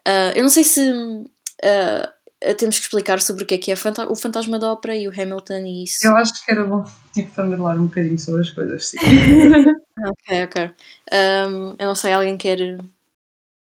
uh, 0.09 0.33
eu 0.35 0.43
não 0.43 0.49
sei 0.49 0.65
se 0.65 0.81
uh, 0.91 2.09
temos 2.57 2.79
que 2.79 2.85
explicar 2.85 3.21
sobre 3.21 3.45
o 3.45 3.47
que 3.47 3.55
é 3.55 3.59
que 3.59 3.71
é 3.71 3.75
o 4.09 4.17
Fantasma 4.17 4.59
da 4.59 4.73
Ópera 4.73 4.97
e 4.97 5.07
o 5.07 5.13
Hamilton 5.13 5.59
e 5.67 5.85
isso. 5.85 6.07
Eu 6.07 6.17
acho 6.17 6.43
que 6.45 6.51
era 6.51 6.65
bom 6.65 6.85
tipo 7.13 7.31
familiar 7.33 7.79
um 7.79 7.87
bocadinho 7.87 8.19
sobre 8.19 8.41
as 8.41 8.51
coisas, 8.51 8.89
sim. 8.89 8.97
ok, 10.05 10.45
ok. 10.45 10.73
Um, 11.13 11.77
eu 11.79 11.87
não 11.87 11.95
sei, 11.95 12.13
alguém 12.13 12.37
quer. 12.39 12.59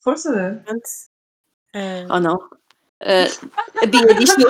Força, 0.01 0.33
né? 0.33 0.63
Antes. 0.69 1.11
Uh, 1.75 2.07
oh 2.11 2.21
não. 2.21 2.37
Uh, 2.37 3.27
a 3.83 3.87
Bia 3.87 4.15
diz 4.15 4.31
O 4.31 4.37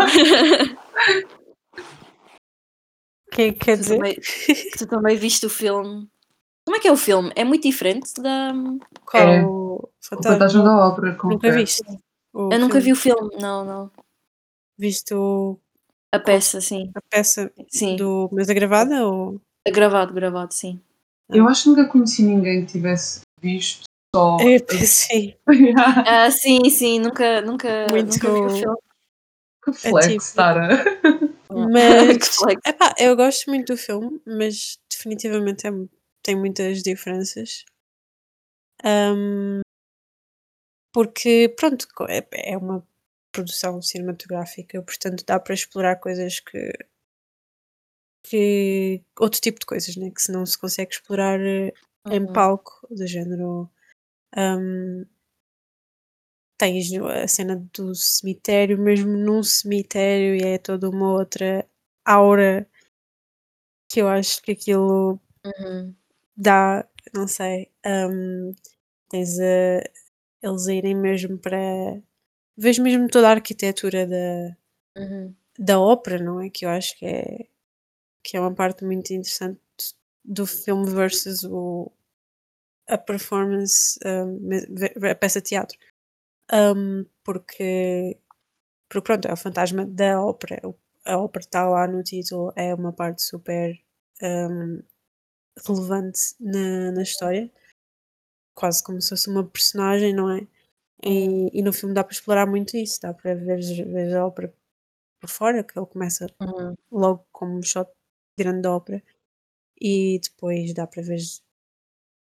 que 3.32 3.42
é 3.42 3.52
que 3.52 3.58
quer 3.58 3.76
tu 3.78 3.80
dizer? 3.80 3.96
Também, 3.96 4.16
tu 4.76 4.86
também 4.86 5.16
viste 5.16 5.46
o 5.46 5.50
filme. 5.50 6.06
Como 6.66 6.76
é 6.76 6.80
que 6.80 6.86
é 6.86 6.92
o 6.92 6.96
filme? 6.96 7.32
É 7.34 7.42
muito 7.44 7.62
diferente 7.62 8.12
da. 8.20 8.52
Qual? 9.06 9.22
É. 9.22 9.42
O 9.42 9.62
O 9.72 9.88
Fantasma? 10.00 10.62
Da 10.62 10.88
Ópera, 10.88 11.16
Nunca 11.24 11.50
viste? 11.50 11.82
O 12.32 12.48
Eu 12.52 12.58
nunca 12.58 12.80
filme? 12.80 12.84
vi 12.84 12.92
o 12.92 12.96
filme, 12.96 13.36
não, 13.40 13.64
não. 13.64 13.90
Viste 14.78 15.14
o- 15.14 15.58
A 16.12 16.18
peça, 16.18 16.60
sim. 16.60 16.90
a 16.94 17.00
peça 17.10 17.52
Sim. 17.68 17.96
do 17.96 18.28
Mesa 18.32 18.52
Gravada? 18.54 19.06
Ou... 19.06 19.40
Gravado, 19.68 20.12
gravado, 20.12 20.52
sim. 20.52 20.80
Eu 21.28 21.46
acho 21.48 21.64
que 21.64 21.68
nunca 21.70 21.86
conheci 21.88 22.22
ninguém 22.22 22.64
que 22.66 22.72
tivesse 22.72 23.20
visto 23.40 23.84
só. 24.14 24.36
É, 24.40 24.58
sim. 24.86 25.34
Ah, 26.06 26.30
sim, 26.30 26.68
sim, 26.70 26.98
nunca, 26.98 27.40
nunca, 27.42 27.86
Muito- 27.90 28.12
nunca 28.14 28.32
vi 28.32 28.40
o 28.40 28.50
filme. 28.50 28.78
que 29.64 29.72
flex, 29.72 30.06
tipo- 30.26 30.36
Tara. 30.36 30.68
Mas 31.50 32.16
Que 32.18 32.26
flex. 32.26 32.60
epá, 32.66 32.94
eu 32.98 33.14
gosto 33.14 33.48
muito 33.50 33.74
do 33.74 33.76
filme, 33.76 34.20
mas 34.26 34.78
definitivamente 34.90 35.66
é 35.66 35.70
tem 36.22 36.34
muitas 36.34 36.82
diferenças. 36.82 37.64
Ahm, 38.82 39.60
porque, 40.92 41.54
pronto, 41.58 41.86
é, 42.08 42.26
é 42.52 42.56
uma 42.56 42.86
produção 43.32 43.80
cinematográfica, 43.82 44.82
portanto 44.82 45.24
dá 45.26 45.38
para 45.40 45.54
explorar 45.54 45.96
coisas 45.96 46.40
que. 46.40 46.72
que 48.22 49.02
outro 49.18 49.40
tipo 49.40 49.58
de 49.60 49.66
coisas, 49.66 49.96
né? 49.96 50.10
Que 50.10 50.22
se 50.22 50.32
não 50.32 50.46
se 50.46 50.58
consegue 50.58 50.92
explorar 50.92 51.40
eh, 51.40 51.72
em 52.10 52.20
Uhum. 52.20 52.32
palco, 52.32 52.86
do 52.90 53.06
género. 53.06 53.70
ahm, 54.36 55.04
tens 56.58 56.90
a 56.94 57.26
cena 57.28 57.56
do 57.74 57.94
cemitério, 57.94 58.78
mesmo 58.78 59.10
num 59.16 59.42
cemitério, 59.42 60.34
e 60.36 60.42
é 60.54 60.58
toda 60.58 60.88
uma 60.88 61.12
outra 61.12 61.66
aura 62.04 62.66
que 63.88 64.00
eu 64.00 64.08
acho 64.08 64.42
que 64.42 64.52
aquilo 64.52 65.20
Uhum. 65.44 65.94
dá, 66.36 66.86
não 67.14 67.26
sei, 67.26 67.70
hum, 67.86 68.54
tens 69.08 69.38
a, 69.40 69.82
eles 70.42 70.66
irem 70.66 70.94
mesmo 70.96 71.38
para. 71.38 71.58
Vês 72.56 72.78
mesmo 72.78 73.08
toda 73.08 73.28
a 73.28 73.32
arquitetura 73.32 74.06
da, 74.06 74.56
Uhum. 74.96 75.34
da 75.58 75.80
ópera, 75.80 76.18
não 76.22 76.40
é? 76.40 76.50
Que 76.50 76.64
eu 76.66 76.70
acho 76.70 76.98
que 76.98 77.06
é, 77.06 77.46
que 78.24 78.36
é 78.36 78.40
uma 78.40 78.54
parte 78.54 78.84
muito 78.84 79.12
interessante 79.12 79.60
do 80.24 80.46
filme 80.46 80.90
versus 80.90 81.44
o, 81.44 81.90
a 82.88 82.98
performance, 82.98 83.98
ve- 84.96 85.10
a 85.10 85.14
peça 85.14 85.40
de 85.40 85.48
teatro. 85.50 85.78
Hum, 86.52 87.06
porque, 87.24 88.18
porque 88.88 89.04
pronto, 89.06 89.28
é 89.28 89.32
o 89.32 89.36
fantasma 89.36 89.86
da 89.86 90.22
ópera. 90.22 90.60
A 91.06 91.18
ópera 91.18 91.44
está 91.44 91.68
lá 91.68 91.86
no 91.88 92.02
título, 92.02 92.52
é 92.56 92.74
uma 92.74 92.92
parte 92.92 93.22
super 93.22 93.78
hum, 94.22 94.82
relevante 95.66 96.20
na, 96.40 96.92
na 96.92 97.02
história, 97.02 97.50
quase 98.54 98.82
como 98.84 99.00
se 99.00 99.10
fosse 99.10 99.28
uma 99.30 99.44
personagem, 99.46 100.14
não 100.14 100.30
é? 100.30 100.46
E, 101.04 101.50
e 101.58 101.62
no 101.62 101.72
filme 101.72 101.94
dá 101.94 102.04
para 102.04 102.14
explorar 102.14 102.46
muito 102.46 102.76
isso, 102.76 103.00
dá 103.02 103.14
para 103.14 103.34
ver, 103.34 103.60
ver 103.86 104.16
a 104.16 104.26
ópera 104.26 104.54
por 105.20 105.30
fora, 105.30 105.64
que 105.64 105.78
ele 105.78 105.86
começa 105.86 106.26
Uhum. 106.40 106.76
logo 106.92 107.26
como 107.32 107.58
um 107.58 107.62
shot 107.62 107.90
grande 108.38 108.62
da 108.62 108.72
ópera. 108.76 109.02
e 109.80 110.20
depois 110.22 110.74
dá 110.74 110.86
para 110.86 111.02
ver 111.02 111.16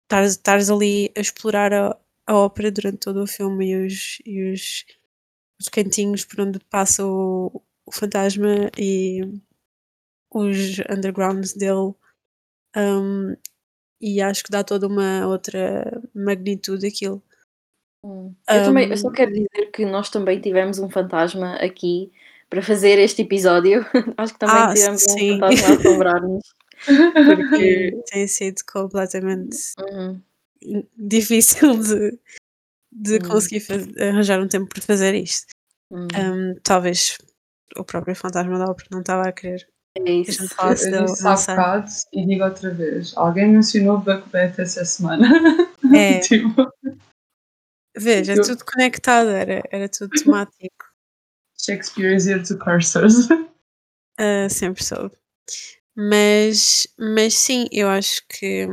estares, 0.04 0.32
estares 0.32 0.70
ali 0.70 1.12
a 1.16 1.20
explorar 1.20 1.72
a, 1.72 1.96
a 2.26 2.34
ópera 2.36 2.70
durante 2.70 2.98
todo 2.98 3.22
o 3.22 3.26
filme 3.26 3.70
e 3.70 3.86
os, 3.86 4.18
e 4.26 4.52
os, 4.52 4.84
os 5.60 5.68
cantinhos 5.68 6.24
por 6.24 6.40
onde 6.42 6.58
passa 6.70 7.04
o, 7.06 7.62
o 7.86 7.92
fantasma 7.92 8.70
e 8.78 9.22
os 10.32 10.78
undergrounds 10.90 11.54
dele 11.54 11.94
um, 12.76 13.36
e 14.00 14.20
acho 14.22 14.44
que 14.44 14.50
dá 14.52 14.64
toda 14.64 14.86
uma 14.88 15.26
outra 15.28 15.99
magnitude 16.24 16.86
aquilo. 16.86 17.22
Hum. 18.04 18.34
Eu, 18.48 18.64
também, 18.64 18.88
eu 18.88 18.96
só 18.96 19.08
Um, 19.08 19.12
quero 19.12 19.32
dizer 19.32 19.70
que 19.72 19.84
nós 19.84 20.08
também 20.10 20.40
tivemos 20.40 20.78
um 20.78 20.88
fantasma 20.88 21.54
aqui 21.56 22.10
para 22.48 22.62
fazer 22.62 22.98
este 22.98 23.22
episódio. 23.22 23.84
Acho 24.16 24.32
que 24.32 24.38
também 24.38 24.56
ah, 24.56 24.72
tivemos 24.74 25.06
um 25.06 25.18
sim, 25.18 25.38
fantasma 25.38 25.68
a 25.68 25.72
assombrar-nos. 25.74 26.54
porque 27.26 28.02
tem 28.10 28.26
sido 28.26 28.62
completamente 28.72 29.56
Uhum, 29.78 30.20
difícil 30.96 31.78
de, 31.78 32.18
de 32.92 33.16
hum, 33.16 33.28
conseguir 33.28 33.60
faz- 33.60 33.96
arranjar 33.98 34.40
um 34.40 34.48
tempo 34.48 34.68
para 34.68 34.82
fazer 34.82 35.14
isto. 35.14 35.46
hum. 35.90 36.06
Um, 36.16 36.54
talvez 36.62 37.18
o 37.76 37.84
próprio 37.84 38.16
fantasma 38.16 38.58
da 38.58 38.64
ópera 38.64 38.88
não 38.90 39.00
estava 39.00 39.28
a 39.28 39.32
querer 39.32 39.68
É 39.96 40.10
isso. 40.10 40.42
Eu, 40.42 41.04
disse 41.06 41.26
há 41.26 41.34
bocado 41.34 41.90
e 42.12 42.26
digo 42.26 42.44
outra 42.44 42.70
vez. 42.72 43.16
Alguém 43.16 43.48
mencionou 43.48 43.98
Buckbat 43.98 44.60
essa 44.60 44.84
semana. 44.84 45.28
É, 45.96 46.20
tipo, 46.20 46.72
veja, 47.96 48.32
é 48.32 48.38
eu, 48.38 48.42
tudo 48.42 48.64
conectado, 48.64 49.28
era, 49.30 49.62
era 49.70 49.88
tudo 49.88 50.10
temático. 50.10 50.86
Shakespeare 51.58 52.14
is 52.14 52.26
here 52.26 52.42
to 52.42 52.56
curse 52.58 52.96
us. 52.98 53.28
Ah, 54.22 54.50
sempre 54.50 54.84
soube. 54.84 55.16
Mas, 55.96 56.86
mas 56.98 57.32
sim, 57.32 57.66
eu 57.72 57.88
acho 57.88 58.22
que 58.28 58.66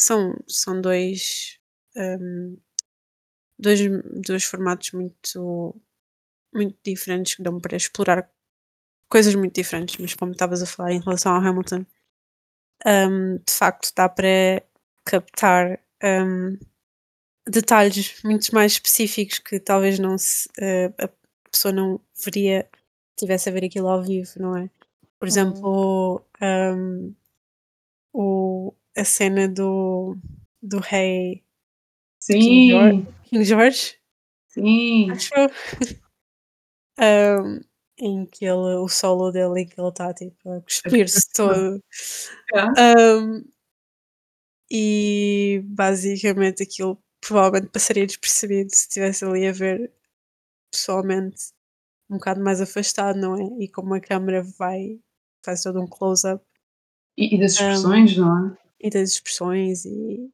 são, 0.00 0.34
são 0.48 0.80
dois, 0.80 1.58
hum, 1.94 2.56
dois, 3.58 3.80
dois 4.26 4.44
formatos 4.44 4.92
muito, 4.92 5.74
muito 6.54 6.78
diferentes 6.82 7.34
que 7.34 7.42
dão 7.42 7.60
para 7.60 7.76
explorar 7.76 8.30
coisas 9.08 9.34
muito 9.34 9.54
diferentes, 9.54 9.96
mas 9.98 10.14
como 10.14 10.32
estavas 10.32 10.62
a 10.62 10.66
falar 10.66 10.92
em 10.92 11.00
relação 11.00 11.34
ao 11.34 11.40
Hamilton, 11.40 11.84
hum, 12.86 13.36
de 13.36 13.52
facto 13.52 13.92
dá 13.94 14.08
para 14.08 14.62
captar 15.04 15.83
hum, 16.04 16.58
detalhes 17.46 18.22
muito 18.24 18.54
mais 18.54 18.72
específicos 18.72 19.38
que 19.38 19.58
talvez 19.58 19.98
não 19.98 20.16
se, 20.18 20.48
eh, 20.58 20.92
a 20.98 21.08
pessoa 21.50 21.72
não 21.72 22.00
veria 22.24 22.68
se 22.72 23.24
estivesse 23.24 23.48
a 23.48 23.52
ver 23.52 23.64
aquilo 23.64 23.88
ao 23.88 24.02
vivo, 24.02 24.30
não 24.36 24.56
é? 24.56 24.70
Por 25.18 25.28
exemplo, 25.28 26.22
hum, 26.42 27.14
o, 28.12 28.74
a 28.96 29.04
cena 29.04 29.48
do, 29.48 30.16
do 30.62 30.78
rei 30.78 31.42
King 32.26 32.70
George, 32.70 32.96
Sim, 32.96 33.06
King 33.24 33.44
George, 33.44 33.96
sim. 34.48 35.10
acho 35.10 35.30
hum, 36.98 37.60
em 37.98 38.26
que 38.26 38.44
ele, 38.44 38.76
o 38.76 38.88
solo 38.88 39.30
dele, 39.30 39.62
em 39.62 39.66
que 39.66 39.80
ele 39.80 39.88
está 39.88 40.12
tipo 40.12 40.50
a 40.50 40.60
cuspir-se 40.60 41.20
todo. 41.34 41.82
Yeah. 42.52 42.72
Hum, 42.78 43.44
e 44.76 45.62
basicamente 45.66 46.64
aquilo 46.64 47.00
provavelmente 47.20 47.70
passaria 47.70 48.04
despercebido 48.04 48.74
se 48.74 48.88
estivesse 48.88 49.24
ali 49.24 49.46
a 49.46 49.52
ver 49.52 49.92
pessoalmente 50.68 51.52
um 52.10 52.16
bocado 52.16 52.42
mais 52.42 52.60
afastado, 52.60 53.16
não 53.16 53.36
é? 53.36 53.62
E 53.62 53.68
como 53.68 53.94
a 53.94 54.00
câmera 54.00 54.42
vai, 54.42 54.98
faz 55.44 55.62
todo 55.62 55.80
um 55.80 55.86
close-up 55.86 56.44
E, 57.16 57.36
e 57.36 57.38
das 57.38 57.52
expressões, 57.52 58.16
não 58.16 58.48
é? 58.48 58.58
e 58.80 58.90
das 58.90 59.10
expressões 59.12 59.84
e, 59.84 60.28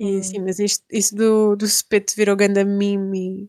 e 0.00 0.16
hum. 0.16 0.22
sim, 0.24 0.40
mas 0.40 0.58
isto, 0.58 0.84
isso 0.90 1.14
do, 1.14 1.54
do 1.54 1.66
Spit 1.68 2.16
virou 2.16 2.34
ganda 2.34 2.64
meme 2.64 3.48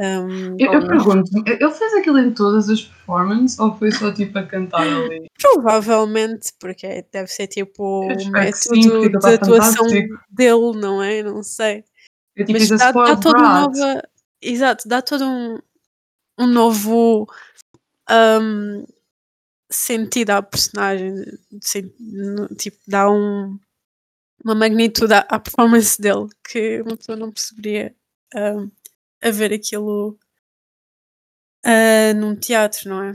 hum, 0.00 0.56
Eu, 0.58 0.72
eu 0.72 0.80
não. 0.80 0.88
pergunto-me, 0.88 1.42
ele 1.46 1.70
fez 1.70 1.94
aquilo 1.94 2.18
em 2.18 2.32
todas 2.32 2.68
as 2.68 2.82
performances 2.82 3.58
ou 3.58 3.74
foi 3.76 3.90
só 3.92 4.12
tipo 4.12 4.38
a 4.38 4.42
cantar 4.42 4.82
ali? 4.82 5.28
provavelmente, 5.38 6.52
porque 6.58 7.04
deve 7.12 7.28
ser 7.28 7.46
tipo 7.46 7.82
o 7.82 8.30
método 8.30 8.74
de 8.80 9.16
está 9.16 9.34
atuação 9.34 9.86
dele, 10.30 10.72
não 10.76 11.02
é? 11.02 11.22
Não 11.22 11.42
sei. 11.42 11.84
Eu 12.36 12.46
tipo, 12.46 12.58
Mas 12.58 12.68
dá, 12.68 12.76
dá 12.76 12.88
spoiled 12.88 13.22
todo 13.22 13.36
um 13.36 13.42
brat. 13.42 13.54
novo. 13.54 14.02
Exato, 14.40 14.88
dá 14.88 15.02
todo 15.02 15.24
um, 15.24 15.58
um 16.38 16.46
novo 16.46 17.26
hum, 18.10 18.84
sentido 19.70 20.30
à 20.30 20.42
personagem. 20.42 21.14
Tipo, 22.56 22.78
dá 22.86 23.10
um, 23.10 23.58
uma 24.44 24.54
magnitude 24.54 25.12
à, 25.12 25.18
à 25.28 25.38
performance 25.38 26.00
dele 26.00 26.28
que 26.48 26.80
uma 26.82 26.96
pessoa 26.96 27.16
não 27.16 27.32
perceberia 27.32 27.94
hum, 28.34 28.70
a 29.22 29.30
ver 29.30 29.52
aquilo 29.52 30.18
ah, 31.64 32.12
num 32.14 32.34
teatro, 32.36 32.88
não 32.88 33.02
é? 33.02 33.12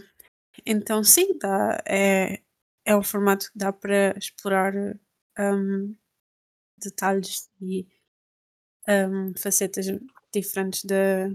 Então, 0.66 1.04
sim, 1.04 1.38
dá, 1.39 1.82
é, 1.88 2.42
é 2.86 2.96
um 2.96 3.04
formato 3.04 3.52
que 3.52 3.58
dá 3.58 3.74
para 3.74 4.18
explorar 4.18 4.74
hum, 5.39 5.96
detalhes 6.78 7.50
e 7.62 7.88
hum, 8.88 9.34
facetas 9.38 9.86
diferentes 10.34 10.84
da, 10.86 11.30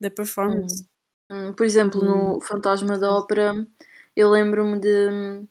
da 0.00 0.10
performance. 0.10 0.84
Hum, 1.30 1.48
hum, 1.48 1.52
Por 1.54 1.64
exemplo, 1.64 2.00
Hum, 2.02 2.34
no 2.34 2.40
Fantasma 2.40 2.98
da 2.98 3.12
Ópera, 3.12 3.54
eu 4.16 4.30
lembro-me 4.30 4.78
de 4.80 5.08
hum, 5.10 5.48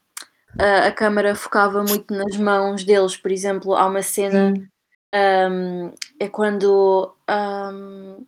a, 0.60 0.88
a 0.88 0.92
câmara 0.92 1.36
focava 1.36 1.84
muito 1.84 2.14
nas 2.14 2.38
mãos 2.38 2.84
deles. 2.84 3.18
Por 3.18 3.32
exemplo, 3.32 3.76
há 3.76 3.86
uma 3.88 4.04
cena 4.04 4.54
sim, 5.14 5.54
hum, 5.54 5.94
é 6.20 6.28
quando 6.28 7.14
hum, 7.30 8.26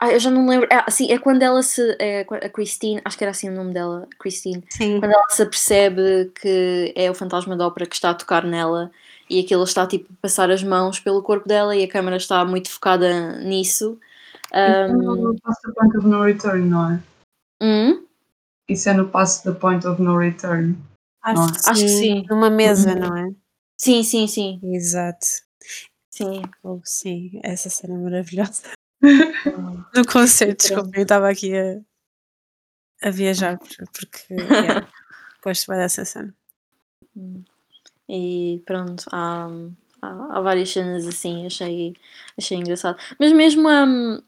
ah, 0.00 0.12
eu 0.12 0.20
já 0.20 0.30
não 0.30 0.46
lembro. 0.48 0.68
Ah, 0.70 0.88
sim, 0.90 1.10
é 1.10 1.18
quando 1.18 1.42
ela 1.42 1.60
se. 1.60 1.96
É, 1.98 2.20
a 2.20 2.48
Christine, 2.48 3.00
acho 3.04 3.18
que 3.18 3.24
era 3.24 3.32
assim 3.32 3.48
o 3.48 3.54
nome 3.54 3.74
dela, 3.74 4.06
Christine. 4.18 4.62
sim. 4.70 5.00
Quando 5.00 5.10
ela 5.12 5.28
se 5.28 5.42
apercebe 5.42 6.30
que 6.40 6.92
é 6.94 7.10
o 7.10 7.14
fantasma 7.14 7.56
da 7.56 7.66
ópera 7.66 7.86
que 7.86 7.96
está 7.96 8.10
a 8.10 8.14
tocar 8.14 8.44
nela 8.44 8.92
e 9.28 9.40
aquilo 9.40 9.64
está 9.64 9.86
tipo 9.88 10.12
a 10.12 10.16
passar 10.22 10.50
as 10.52 10.62
mãos 10.62 11.00
pelo 11.00 11.22
corpo 11.22 11.48
dela 11.48 11.74
e 11.74 11.82
a 11.82 11.88
câmera 11.88 12.16
está 12.16 12.44
muito 12.44 12.70
focada 12.70 13.38
nisso. 13.40 13.98
Isso 14.52 14.54
é 14.54 14.88
no 14.88 15.40
Past 15.40 15.62
the 15.62 15.72
Point 15.72 15.96
of 15.98 16.06
No 16.06 16.22
Return, 16.22 16.68
não 16.68 16.92
é? 16.92 17.00
hum, 17.60 18.06
Isso 18.68 18.88
é 18.88 18.94
no 18.94 19.08
Past 19.08 19.42
the 19.42 19.52
Point 19.52 19.86
of 19.86 20.00
No 20.00 20.16
Return, 20.16 20.78
não 21.24 21.42
Acho 21.42 21.42
é? 21.42 21.52
que 21.52 21.70
acho 21.70 21.82
que 21.82 21.88
sim. 21.88 22.20
sim. 22.20 22.26
Numa 22.30 22.50
mesa, 22.50 22.94
não 22.94 23.16
é? 23.16 23.30
Sim, 23.76 24.04
sim, 24.04 24.28
sim. 24.28 24.60
Exato. 24.62 25.26
Sim. 26.18 26.42
Oh, 26.62 26.80
sim, 26.84 27.40
essa 27.42 27.70
cena 27.70 27.94
é 27.94 27.98
maravilhosa. 27.98 28.62
No 29.94 30.04
concerto, 30.04 30.66
desculpa, 30.66 30.90
eu 30.98 31.02
estava 31.02 31.30
aqui 31.30 31.52
a, 31.56 31.80
a 33.02 33.10
viajar 33.10 33.58
por- 33.58 33.68
porque 33.92 34.34
yeah, 34.34 34.88
gosto 35.42 35.70
bem 35.70 35.78
dessa 35.78 36.04
cena. 36.04 36.34
Hum. 37.16 37.42
E 38.08 38.62
pronto, 38.66 39.04
há, 39.12 39.46
há, 40.02 40.38
há 40.38 40.40
várias 40.40 40.70
cenas 40.72 41.06
assim, 41.06 41.46
achei, 41.46 41.94
achei 42.36 42.58
engraçado. 42.58 42.98
Mas 43.20 43.32
mesmo 43.32 43.68
hum, 43.68 44.20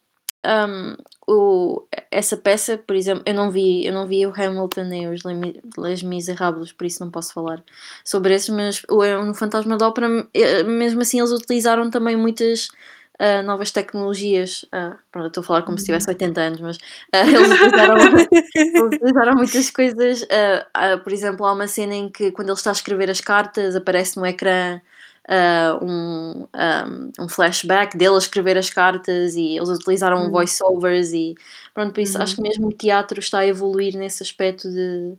hum, 0.46 0.96
o, 1.26 1.87
essa 2.11 2.37
peça, 2.37 2.79
por 2.79 2.96
exemplo, 2.96 3.22
eu 3.26 3.35
não 3.35 3.50
vi, 3.50 3.87
eu 3.87 3.92
não 3.92 4.07
vi 4.07 4.26
o 4.26 4.33
Hamilton 4.35 4.85
nem 4.85 5.09
os 5.09 5.22
Les 5.79 6.03
Miserables, 6.03 6.72
por 6.72 6.87
isso 6.87 7.05
não 7.05 7.11
posso 7.11 7.33
falar 7.33 7.62
sobre 8.05 8.35
esses, 8.35 8.48
mas 8.48 8.83
o, 8.88 9.05
no 9.24 9.35
Fantasma 9.35 9.76
da 9.76 9.88
Ópera, 9.88 10.09
eh, 10.35 10.62
mesmo 10.64 11.03
assim, 11.03 11.18
eles 11.18 11.31
utilizaram 11.31 11.90
também 11.90 12.16
muitas 12.16 12.68
ah, 13.20 13.42
novas 13.42 13.70
tecnologias. 13.70 14.64
Ah, 14.72 14.96
pronto, 15.12 15.26
estou 15.26 15.42
a 15.42 15.44
falar 15.44 15.62
como 15.62 15.79
se 15.79 15.85
tivesse 15.85 16.09
80 16.09 16.40
anos, 16.40 16.61
mas 16.61 16.79
ah, 17.12 17.20
eles 17.29 17.50
utilizaram. 17.50 17.96
Eles 18.55 18.83
utilizaram 18.83 19.35
muitas 19.37 19.70
coisas. 19.70 20.26
por 21.05 21.12
exemplo, 21.12 21.44
há 21.44 21.53
uma 21.53 21.68
cena 21.68 21.94
em 21.94 22.09
que 22.09 22.33
quando 22.33 22.48
ele 22.48 22.57
está 22.57 22.70
a 22.70 22.72
escrever 22.72 23.11
as 23.11 23.20
cartas 23.20 23.76
aparece 23.76 24.16
no 24.16 24.24
ecrã 24.24 24.80
ah, 25.31 25.78
um, 25.83 26.43
um, 26.45 27.12
um 27.24 27.28
flashback 27.31 27.97
dele 27.97 28.16
a 28.16 28.18
escrever 28.18 28.59
as 28.59 28.70
cartas 28.70 29.37
e 29.37 29.57
eles 29.57 29.68
utilizaram 29.70 30.28
Hum. 30.28 30.31
voiceovers 30.31 31.12
e 31.14 31.35
pronto, 31.74 31.95
por 31.95 32.01
isso 32.03 32.18
Uhum. 32.18 32.22
acho 32.22 32.37
que 32.37 32.43
mesmo 32.43 32.68
o 32.68 32.72
teatro 32.72 33.20
está 33.20 33.41
a 33.41 33.47
evoluir 33.47 33.97
nesse 33.97 34.22
aspecto 34.22 34.70
de 34.70 35.16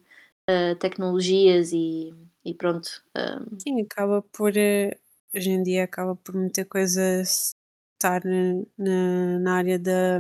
ah, 0.50 0.76
tecnologias 0.80 1.72
e, 1.74 2.14
e 2.46 2.54
pronto. 2.54 2.90
ah, 3.16 3.42
Sim, 3.60 3.82
acaba 3.82 4.22
por. 4.34 4.56
eh, 4.58 4.98
Hoje 5.34 5.50
em 5.50 5.64
dia 5.64 5.86
acaba 5.86 6.14
por 6.16 6.36
muita 6.36 6.66
coisa 6.66 7.22
estar 7.22 8.22
na, 8.26 8.64
na, 8.78 9.40
na 9.40 9.56
área 9.58 9.80
da 9.80 10.20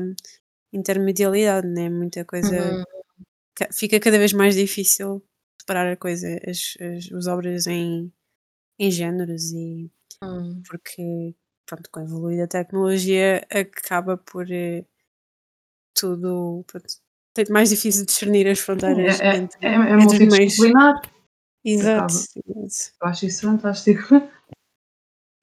intermedialidade, 0.73 1.67
né? 1.67 1.89
Muita 1.89 2.25
coisa. 2.25 2.55
uhum, 2.59 2.83
ca- 3.55 3.69
Fica 3.73 3.99
cada 3.99 4.17
vez 4.19 4.33
mais 4.33 4.55
difícil 4.55 5.23
separar 5.61 5.91
a 5.93 5.97
coisa, 5.97 6.27
as, 6.47 6.75
as, 6.81 7.11
as 7.13 7.27
obras 7.27 7.67
em, 7.67 8.11
em 8.81 8.89
géneros 8.89 9.51
e 9.53 9.91
hum, 10.23 10.63
porque 10.67 11.35
pronto, 11.67 11.89
com 11.91 11.99
a 11.99 12.03
evoluir 12.03 12.39
da 12.39 12.47
tecnologia 12.47 13.45
acaba 13.51 14.17
por 14.17 14.51
eh, 14.51 14.83
tudo 15.93 16.63
pronto, 16.65 16.87
tem 17.33 17.45
mais 17.49 17.69
difícil 17.69 18.05
discernir 18.05 18.47
as 18.47 18.59
fronteiras 18.59 19.19
é, 19.21 19.27
é, 19.27 19.35
entre, 19.37 19.65
é, 19.65 19.69
é 19.69 19.75
entre 19.75 19.95
os 20.05 20.11
meios. 20.13 20.57
multidisciplinar. 20.57 21.01
Exato. 21.63 22.13
exato. 22.13 22.95
Eu 23.01 23.07
acho 23.07 23.25
isso 23.27 23.41
fantástico. 23.41 24.15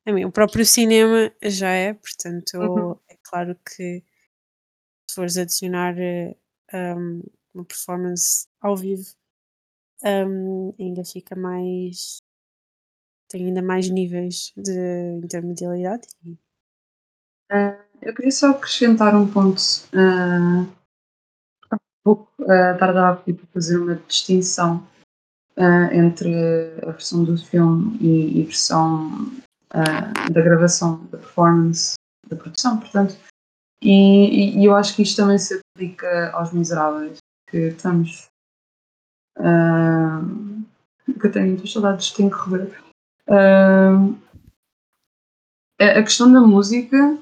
Mim, 0.08 0.24
o 0.24 0.32
próprio 0.32 0.64
cinema 0.66 1.30
já 1.42 1.70
é, 1.70 1.94
portanto, 1.94 2.54
Uhum. 2.58 2.98
é 3.08 3.16
claro 3.22 3.54
que 3.56 4.02
se 5.08 5.14
fores 5.14 5.36
adicionar 5.36 5.94
eh, 5.98 6.34
um, 6.74 7.22
uma 7.54 7.64
performance 7.64 8.48
ao 8.60 8.76
vivo, 8.76 9.04
um, 10.04 10.74
ainda 10.78 11.04
fica 11.04 11.36
mais. 11.36 12.17
Tem 13.28 13.46
ainda 13.46 13.62
mais 13.62 13.88
níveis 13.88 14.52
de 14.56 15.20
intermedialidade. 15.22 16.06
Ah, 17.50 17.78
eu 18.02 18.14
queria 18.14 18.30
só 18.30 18.50
acrescentar 18.50 19.14
um 19.14 19.30
ponto. 19.30 19.60
ah, 19.94 20.66
há 21.70 21.76
pouco 22.02 22.32
ah, 22.48 22.72
estava 22.72 23.10
a 23.10 23.16
pedir 23.16 23.38
para 23.38 23.46
fazer 23.52 23.78
uma 23.78 23.94
distinção 23.96 24.86
ah, 25.56 25.94
entre 25.94 26.32
a 26.82 26.90
versão 26.92 27.24
do 27.24 27.36
filme 27.36 27.96
e, 28.00 28.38
e 28.38 28.42
a 28.42 28.46
versão 28.46 29.10
da 30.32 30.40
gravação, 30.40 31.04
da 31.06 31.18
performance, 31.18 31.94
da 32.26 32.34
produção, 32.36 32.80
portanto. 32.80 33.14
E, 33.82 34.58
e- 34.58 34.64
eu 34.64 34.74
acho 34.74 34.96
que 34.96 35.02
isto 35.02 35.16
também 35.16 35.38
se 35.38 35.60
aplica 35.76 36.30
aos 36.32 36.52
miseráveis, 36.52 37.18
que 37.50 37.58
estamos. 37.68 38.28
que 41.20 41.26
eu 41.26 41.32
tenho 41.32 41.48
muitas 41.48 41.70
saudades, 41.72 42.10
tenho 42.12 42.30
que 42.30 42.50
rever. 42.50 42.87
Ah, 43.30 44.14
a 45.80 46.02
questão 46.02 46.32
da 46.32 46.40
música 46.40 47.18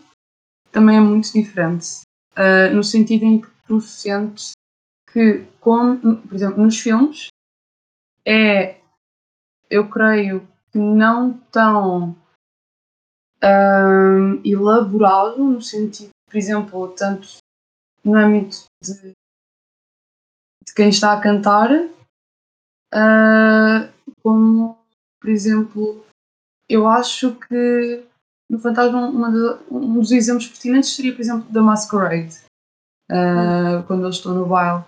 também 0.72 0.96
é 0.96 1.00
muito 1.00 1.32
diferente. 1.32 2.02
Uh, 2.32 2.74
no 2.74 2.84
sentido 2.84 3.24
em 3.24 3.40
que 3.40 3.48
tu 3.66 3.80
sentes 3.80 4.52
que, 5.10 5.44
como, 5.60 6.18
por 6.18 6.34
exemplo, 6.34 6.62
nos 6.62 6.78
filmes, 6.78 7.28
é, 8.26 8.78
eu 9.70 9.88
creio 9.88 10.46
que 10.70 10.78
não 10.78 11.38
tão 11.50 12.14
um, 13.42 14.42
elaborado, 14.44 15.42
no 15.42 15.62
sentido, 15.62 16.10
por 16.26 16.36
exemplo, 16.36 16.88
tanto 16.94 17.38
no 18.04 18.14
âmbito 18.16 18.64
de, 18.82 19.12
de 20.64 20.74
quem 20.74 20.90
está 20.90 21.14
a 21.14 21.20
cantar, 21.20 21.70
uh, 22.92 23.92
como, 24.22 24.78
por 25.20 25.30
exemplo, 25.30 26.04
eu 26.68 26.86
acho 26.86 27.34
que 27.36 28.04
no 28.50 28.58
Fantasma 28.58 29.30
de- 29.30 29.64
um 29.70 29.94
dos 30.00 30.12
exemplos 30.12 30.46
pertinentes 30.48 30.90
seria, 30.94 31.12
por 31.12 31.20
exemplo, 31.20 31.50
da 31.50 31.62
Masquerade, 31.62 32.36
uh, 33.10 33.82
quando 33.86 34.04
eles 34.04 34.16
estão 34.16 34.34
no 34.34 34.46
baile. 34.46 34.84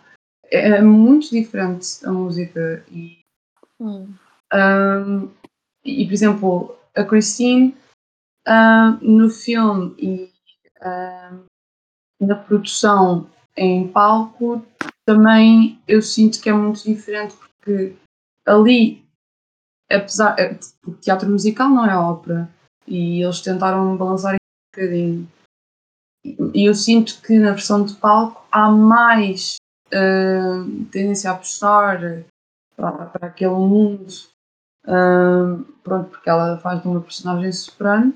É, 0.51 0.68
é 0.79 0.83
muito 0.83 1.31
diferente 1.31 2.05
a 2.05 2.12
música 2.12 2.85
e, 2.91 3.18
Hum. 3.81 4.12
um, 4.55 5.31
e 5.85 6.05
por 6.07 6.12
exemplo, 6.12 6.76
a 6.97 7.05
Christine 7.05 7.76
um, 8.47 8.93
no 9.03 9.31
filme 9.31 9.95
e 9.99 10.33
um, 10.83 12.26
na 12.26 12.35
produção 12.37 13.29
em 13.57 13.87
palco 13.89 14.64
também 15.05 15.81
eu 15.87 16.01
sinto 16.03 16.41
que 16.41 16.49
é 16.49 16.53
muito 16.53 16.83
diferente 16.83 17.37
porque 17.37 17.95
ali 18.47 19.05
apesar 19.91 20.39
é, 20.39 20.59
o 20.86 20.93
teatro 20.93 21.28
musical 21.28 21.68
não 21.68 21.86
é 21.86 21.97
ópera. 21.97 22.49
E 22.86 23.22
eles 23.22 23.41
tentaram 23.41 23.97
balançar 23.97 24.34
um 24.34 24.36
bocadinho. 24.74 25.28
E 26.55 26.68
eu 26.68 26.74
sinto 26.74 27.20
que 27.22 27.39
na 27.39 27.53
versão 27.53 27.84
de 27.84 27.95
palco 27.95 28.47
há 28.51 28.70
mais 28.70 29.57
uh, 29.89 30.84
tendência 30.91 31.30
a 31.30 31.34
apostar 31.34 32.24
para, 32.76 33.07
para 33.07 33.26
aquele 33.28 33.51
mundo. 33.51 34.07
Uh, 34.86 35.62
pronto, 35.82 36.11
porque 36.11 36.30
ela 36.30 36.59
faz 36.59 36.80
de 36.80 36.89
uma 36.89 37.01
personagem 37.01 37.53
soprano. 37.53 38.14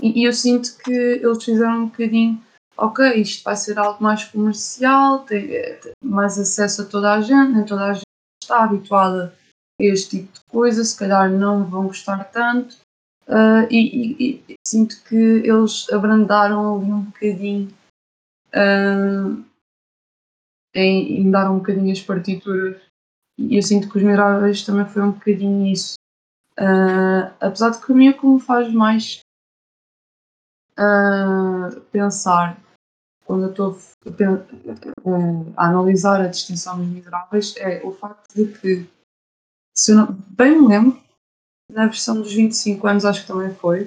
E, 0.00 0.20
e 0.20 0.24
eu 0.24 0.32
sinto 0.32 0.76
que 0.78 0.92
eles 0.92 1.44
fizeram 1.44 1.82
um 1.82 1.86
bocadinho 1.86 2.42
ok, 2.76 3.14
isto 3.14 3.44
vai 3.44 3.56
ser 3.56 3.78
algo 3.78 4.02
mais 4.02 4.24
comercial 4.24 5.20
tem, 5.20 5.48
tem 5.48 5.92
mais 6.02 6.38
acesso 6.38 6.82
a 6.82 6.86
toda 6.86 7.12
a 7.12 7.20
gente 7.20 7.52
nem 7.52 7.64
toda 7.64 7.84
a 7.84 7.92
gente 7.92 8.06
está 8.42 8.64
habituada 8.64 9.36
este 9.86 10.18
tipo 10.18 10.32
de 10.32 10.40
coisa, 10.46 10.84
se 10.84 10.96
calhar 10.96 11.30
não 11.30 11.64
vão 11.64 11.86
gostar 11.86 12.24
tanto. 12.24 12.76
Uh, 13.28 13.66
e, 13.70 13.78
e, 13.78 14.44
e, 14.48 14.54
sinto 14.66 15.02
que 15.04 15.14
eles 15.14 15.90
abrandaram 15.92 16.76
ali 16.76 16.92
um 16.92 17.02
bocadinho 17.02 17.72
uh, 18.48 19.44
em, 20.74 21.20
em 21.20 21.30
dar 21.30 21.50
um 21.50 21.58
bocadinho 21.58 21.92
as 21.92 22.00
partituras. 22.00 22.80
E 23.38 23.56
eu 23.56 23.62
sinto 23.62 23.88
que 23.88 23.96
os 23.96 24.02
Miráveis 24.02 24.64
também 24.64 24.86
foi 24.86 25.02
um 25.02 25.12
bocadinho 25.12 25.66
isso. 25.66 25.94
Uh, 26.58 27.32
apesar 27.40 27.70
de 27.70 27.84
que 27.84 27.92
a 27.92 27.94
mim 27.94 28.08
é 28.08 28.12
como 28.12 28.38
faz 28.38 28.72
mais 28.72 29.20
pensar 31.92 32.58
quando 33.24 33.44
eu 33.44 33.50
estou 33.50 33.78
a, 35.56 35.62
a 35.62 35.68
analisar 35.68 36.20
a 36.20 36.26
distinção 36.26 36.78
dos 36.78 36.88
miseráveis 36.88 37.54
é 37.56 37.80
o 37.84 37.92
facto 37.92 38.34
de 38.34 38.58
que 38.58 38.86
se 39.74 39.92
eu 39.92 39.96
não, 39.96 40.06
bem 40.28 40.60
me 40.60 40.68
lembro 40.68 41.00
na 41.70 41.86
versão 41.86 42.20
dos 42.20 42.32
25 42.32 42.86
anos 42.86 43.04
acho 43.04 43.22
que 43.22 43.26
também 43.26 43.54
foi 43.54 43.84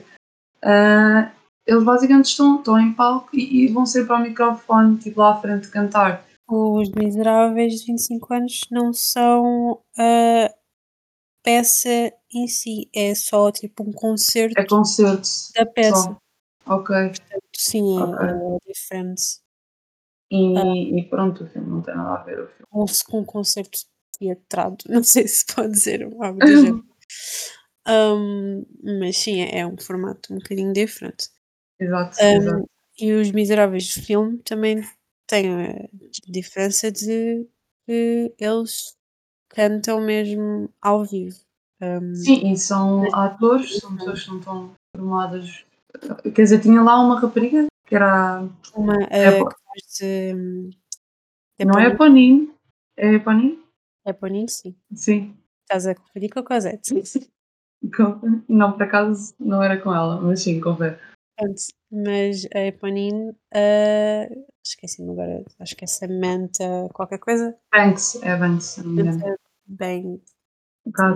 uh, 0.64 1.32
eles 1.66 1.84
basicamente 1.84 2.26
estão, 2.26 2.58
estão 2.58 2.80
em 2.80 2.94
palco 2.94 3.30
e, 3.34 3.66
e, 3.66 3.68
vão 3.68 3.86
sempre 3.86 4.14
ao 4.14 4.22
microfone 4.22 4.98
tipo 4.98 5.20
lá 5.20 5.34
à 5.34 5.42
frente 5.42 5.70
cantar 5.70 6.26
Os 6.48 6.90
Miseráveis 6.90 7.80
de 7.82 7.86
25 7.88 8.34
anos 8.34 8.62
não 8.72 8.94
são 8.94 9.82
a 9.98 10.54
peça 11.44 12.12
em 12.34 12.48
si, 12.48 12.90
é 12.94 13.14
só 13.14 13.52
tipo 13.52 13.84
um 13.84 13.92
concerto 13.92 14.60
é 14.60 14.66
concerto 14.66 15.28
da 15.56 15.66
peça. 15.66 15.96
só. 15.96 16.18
ok 16.74 17.14
Sim, 17.56 18.00
é, 18.00 18.04
Ok. 18.04 18.28
é 18.28 18.58
diferente. 18.68 19.24
e, 20.32 21.00
e 21.00 21.04
pronto 21.08 21.44
o 21.44 21.48
filme 21.48 21.70
não 21.70 21.82
tem 21.82 21.96
nada 21.96 22.20
a 22.20 22.24
ver 22.24 22.40
o 22.40 22.48
filme 22.48 22.66
Ou 22.72 22.88
se 22.88 23.04
com 23.04 23.20
um 23.20 23.26
concerto 23.26 23.78
teatrado, 24.18 24.78
não 24.90 25.04
sei 25.04 25.28
se 25.28 25.46
pode 25.46 25.72
dizer 25.74 26.04
algo 26.20 26.40
do 26.40 26.48
género. 26.48 26.86
Um, 27.88 28.66
mas 29.00 29.16
sim, 29.16 29.42
é, 29.44 29.60
é 29.60 29.68
um 29.68 29.78
formato 29.78 30.34
um 30.34 30.38
bocadinho 30.40 30.74
diferente. 30.74 31.30
exato, 31.80 32.18
Um, 32.20 32.26
exato. 32.38 32.70
E 33.00 33.14
os 33.14 33.30
Miseráveis 33.32 33.84
de 33.84 34.02
filme 34.02 34.40
também 34.40 34.82
têm 35.28 35.54
a 35.54 35.88
diferença 36.28 36.92
de 36.92 37.46
que 37.86 38.34
eles 38.40 38.98
cantam 39.50 40.02
mesmo 40.02 40.68
ao 40.82 41.06
vivo. 41.06 41.38
Um, 41.80 42.16
Sim, 42.16 42.52
e 42.52 42.58
são 42.58 43.02
mas- 43.02 43.14
atores, 43.14 43.78
são 43.78 43.96
pessoas 43.96 44.24
que 44.24 44.30
não 44.32 44.40
estão 44.40 44.72
formadas. 44.98 45.64
Quer 46.34 46.42
dizer, 46.42 46.62
tinha 46.62 46.82
lá 46.82 47.00
uma 47.00 47.20
rapariga 47.20 47.68
que 47.86 47.96
era. 47.96 48.50
uma 48.74 48.96
É 49.12 49.44
uh, 49.44 49.48
de. 50.00 50.72
de 51.60 51.66
Não 51.66 51.80
é 51.80 51.86
a 51.86 51.90
Eponine. 51.90 52.52
Panini. 53.24 53.64
É? 54.06 54.12
Eponine, 54.12 54.50
sim. 54.50 54.76
Sim. 54.94 55.38
Estás 55.64 55.88
a 55.88 55.96
conferir 55.96 56.32
com 56.32 56.40
a 56.40 56.44
Cosette. 56.44 56.94
Não, 58.48 58.72
por 58.74 58.84
acaso 58.84 59.34
não 59.40 59.62
era 59.62 59.82
com 59.82 59.94
ela, 59.94 60.22
mas 60.22 60.42
sim, 60.42 60.62
confere. 60.62 60.98
Mas 61.92 62.48
a 62.54 62.60
Eponine, 62.60 63.32
uh, 63.32 64.46
esqueci-me 64.64 65.12
agora, 65.12 65.44
acho 65.60 65.76
que 65.76 65.84
é 65.84 65.88
Samantha 65.88 66.88
qualquer 66.94 67.20
coisa. 67.20 67.58
Banks, 67.74 68.16
é 68.24 68.36
Banks. 68.38 68.66
Samantha 68.66 69.38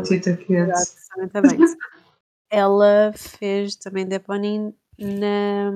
Tita 0.04 0.36
Kids. 0.36 1.08
Samantha 1.14 1.42
Banks. 1.42 1.76
Ela 2.52 3.14
fez 3.16 3.76
também 3.76 4.08
de 4.08 4.16
Eponine 4.16 4.76
na 4.98 5.70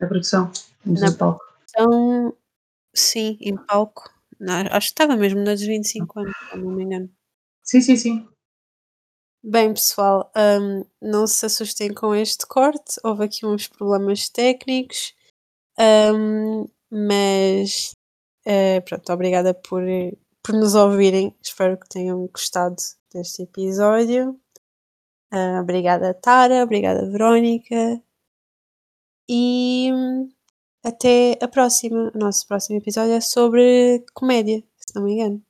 A 0.00 0.06
produção 0.06 0.50
Na- 0.84 0.92
musical. 0.92 1.38
Então, 1.68 2.36
sim, 2.94 3.36
em 3.40 3.56
palco. 3.56 4.10
Na- 4.40 4.62
acho 4.76 4.88
que 4.88 4.92
estava 4.94 5.16
mesmo 5.16 5.40
nos 5.40 5.60
25 5.62 6.20
anos, 6.20 6.34
se 6.50 6.56
não 6.58 6.72
me 6.72 6.84
engano. 6.84 7.10
Sim, 7.62 7.80
sim, 7.80 7.96
sim. 7.96 8.28
Bem, 9.42 9.72
pessoal, 9.72 10.30
hum, 10.36 10.84
não 11.00 11.26
se 11.26 11.46
assustem 11.46 11.92
com 11.94 12.14
este 12.14 12.46
corte. 12.46 13.00
Houve 13.02 13.24
aqui 13.24 13.46
uns 13.46 13.66
problemas 13.68 14.28
técnicos, 14.28 15.14
hum, 15.78 16.68
mas 16.90 17.94
eh, 18.46 18.80
pronto, 18.82 19.12
obrigada 19.12 19.54
por, 19.54 19.82
por 20.42 20.54
nos 20.54 20.74
ouvirem. 20.74 21.34
Espero 21.42 21.78
que 21.78 21.88
tenham 21.88 22.26
gostado 22.28 22.76
deste 23.14 23.42
episódio. 23.44 24.40
Ah, 25.32 25.60
obrigada, 25.62 26.14
Tara. 26.14 26.62
Obrigada, 26.64 27.10
Verónica. 27.10 28.02
E 29.28 29.90
hum, 29.92 30.28
até 30.84 31.38
a 31.40 31.48
próxima. 31.48 32.10
O 32.14 32.18
nosso 32.18 32.46
próximo 32.46 32.78
episódio 32.78 33.12
é 33.12 33.20
sobre 33.20 34.04
comédia, 34.14 34.62
se 34.76 34.94
não 34.94 35.02
me 35.04 35.12
engano. 35.14 35.42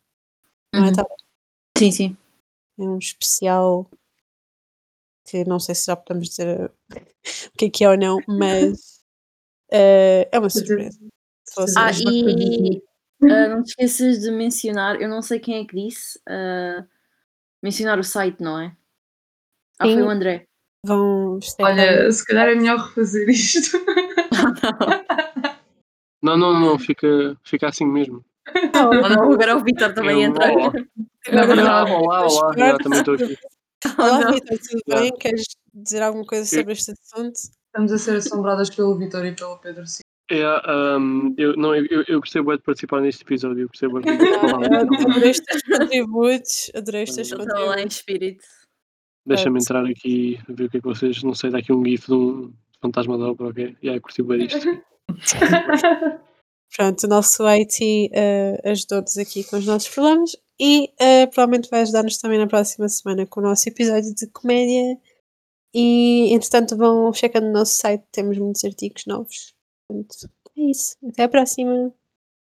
Não 0.74 0.84
é, 0.84 0.88
Uhum. 0.88 0.92
Tara? 0.94 1.08
Sim, 1.76 1.90
sim. 1.90 2.16
É 2.78 2.82
um 2.82 2.98
especial 2.98 3.88
que 5.24 5.44
não 5.44 5.60
sei 5.60 5.74
se 5.74 5.86
já 5.86 5.96
podemos 5.96 6.28
dizer 6.28 6.70
o 6.70 7.58
que 7.58 7.66
é 7.66 7.70
que 7.70 7.84
é 7.84 7.90
ou 7.90 7.96
não, 7.96 8.18
mas 8.28 9.00
eh, 9.70 10.28
é 10.32 10.38
uma 10.38 10.50
surpresa. 10.50 10.98
Se 11.44 11.54
fosse- 11.54 11.74
Ah, 11.78 11.90
e 11.92 12.82
ah, 13.22 13.48
não 13.48 13.62
te 13.62 13.68
esqueças 13.70 14.20
de 14.20 14.30
mencionar, 14.30 15.00
eu 15.00 15.08
não 15.08 15.22
sei 15.22 15.38
quem 15.38 15.56
é 15.62 15.64
que 15.64 15.76
disse, 15.76 16.20
ah, 16.28 16.84
mencionar 17.62 17.98
o 17.98 18.04
site, 18.04 18.40
não 18.42 18.58
é? 18.58 18.74
Ah, 19.78 19.86
Sim. 19.86 19.94
foi 19.94 20.02
o 20.02 20.10
André. 20.10 20.46
Vão 20.84 21.38
Olha, 21.60 22.10
se 22.10 22.24
calhar 22.26 22.48
é 22.48 22.54
melhor 22.54 22.78
refazer 22.78 23.28
isto. 23.28 23.78
Não, 26.22 26.36
não, 26.36 26.58
não, 26.58 26.78
fica, 26.78 27.36
fica 27.44 27.68
assim 27.68 27.86
mesmo. 27.86 28.24
Oh, 28.48 28.52
não, 29.08 29.32
agora 29.32 29.56
o 29.56 29.64
Vitor 29.64 29.92
também 29.94 30.22
É, 30.22 30.26
entra. 30.26 30.52
olá. 30.52 30.72
Agora- 31.28 31.62
Olá, 31.94 32.26
olá, 32.26 32.54
já 32.56 32.78
também 32.78 32.98
estou 33.00 33.14
aqui. 33.14 33.36
Olá, 33.98 34.20
não. 34.20 34.32
Vitor, 34.32 34.58
tudo 34.58 34.82
Não. 34.86 34.98
bem? 34.98 35.12
Queres 35.18 35.44
dizer 35.74 36.02
alguma 36.02 36.24
coisa 36.26 36.44
sobre 36.44 36.72
este 36.72 36.92
assunto? 36.92 37.36
Estamos 37.36 37.92
a 37.92 37.98
ser 37.98 38.16
assombradas 38.16 38.68
pelo 38.70 38.96
Vitor 38.98 39.24
e 39.24 39.32
pelo 39.34 39.56
Pedro 39.58 39.86
Silva. 39.86 40.02
É, 40.32 40.96
um, 40.96 41.34
eu, 41.38 41.56
não, 41.56 41.74
eu, 41.74 41.84
eu- 41.90 42.04
eu 42.06 42.20
gostei 42.20 42.40
bué 42.42 42.56
de 42.56 42.62
participar 42.62 43.00
neste 43.00 43.22
episódio. 43.22 43.62
Eu 43.62 43.68
gostei 43.68 43.88
bué 43.88 44.00
de 44.02 44.06
falar. 44.40 44.64
Adorei 44.66 45.30
os 45.30 45.40
teus 45.40 45.62
contributos. 45.62 46.70
Adorei 46.74 47.04
os 47.04 47.14
teus 47.14 47.32
Ele 47.32 47.42
estava 47.42 47.58
lá 47.60 47.64
em 47.64 47.68
contributos. 47.68 47.96
espírito. 47.96 48.44
Deixa-me 49.26 49.58
entrar 49.60 49.84
aqui 49.86 50.38
a 50.48 50.52
ver 50.52 50.64
o 50.64 50.70
que 50.70 50.76
é 50.76 50.80
que 50.80 50.86
vocês. 50.86 51.22
Não 51.22 51.34
sei, 51.34 51.50
dá 51.50 51.58
aqui 51.58 51.72
um 51.72 51.84
GIF 51.84 52.06
de 52.06 52.14
um 52.14 52.52
fantasma 52.80 53.18
da 53.18 53.30
ópera, 53.30 53.50
ok? 53.50 53.76
E 53.82 53.88
aí, 53.90 54.00
curti 54.00 54.22
bem 54.22 54.44
isto. 54.46 54.58
Pronto, 56.76 57.04
o 57.04 57.08
nosso 57.08 57.44
IT 57.46 58.10
eh, 58.12 58.60
ajudou-nos 58.64 59.18
aqui 59.18 59.42
com 59.44 59.56
os 59.56 59.66
nossos 59.66 59.88
problemas 59.88 60.36
e 60.58 60.92
eh, 61.00 61.26
provavelmente 61.26 61.68
vai 61.68 61.82
ajudar-nos 61.82 62.18
também 62.18 62.38
na 62.38 62.46
próxima 62.46 62.88
semana 62.88 63.26
com 63.26 63.40
o 63.40 63.42
nosso 63.42 63.68
episódio 63.68 64.14
de 64.14 64.26
comédia. 64.28 64.96
E 65.74 66.32
entretanto 66.32 66.76
vão 66.76 67.12
checando 67.12 67.46
no 67.46 67.52
nosso 67.52 67.76
site, 67.76 68.04
temos 68.12 68.38
muitos 68.38 68.64
artigos 68.64 69.04
novos. 69.06 69.54
É 70.56 70.62
isso. 70.70 70.96
Até 71.08 71.24
à 71.24 71.28
próxima. 71.28 71.92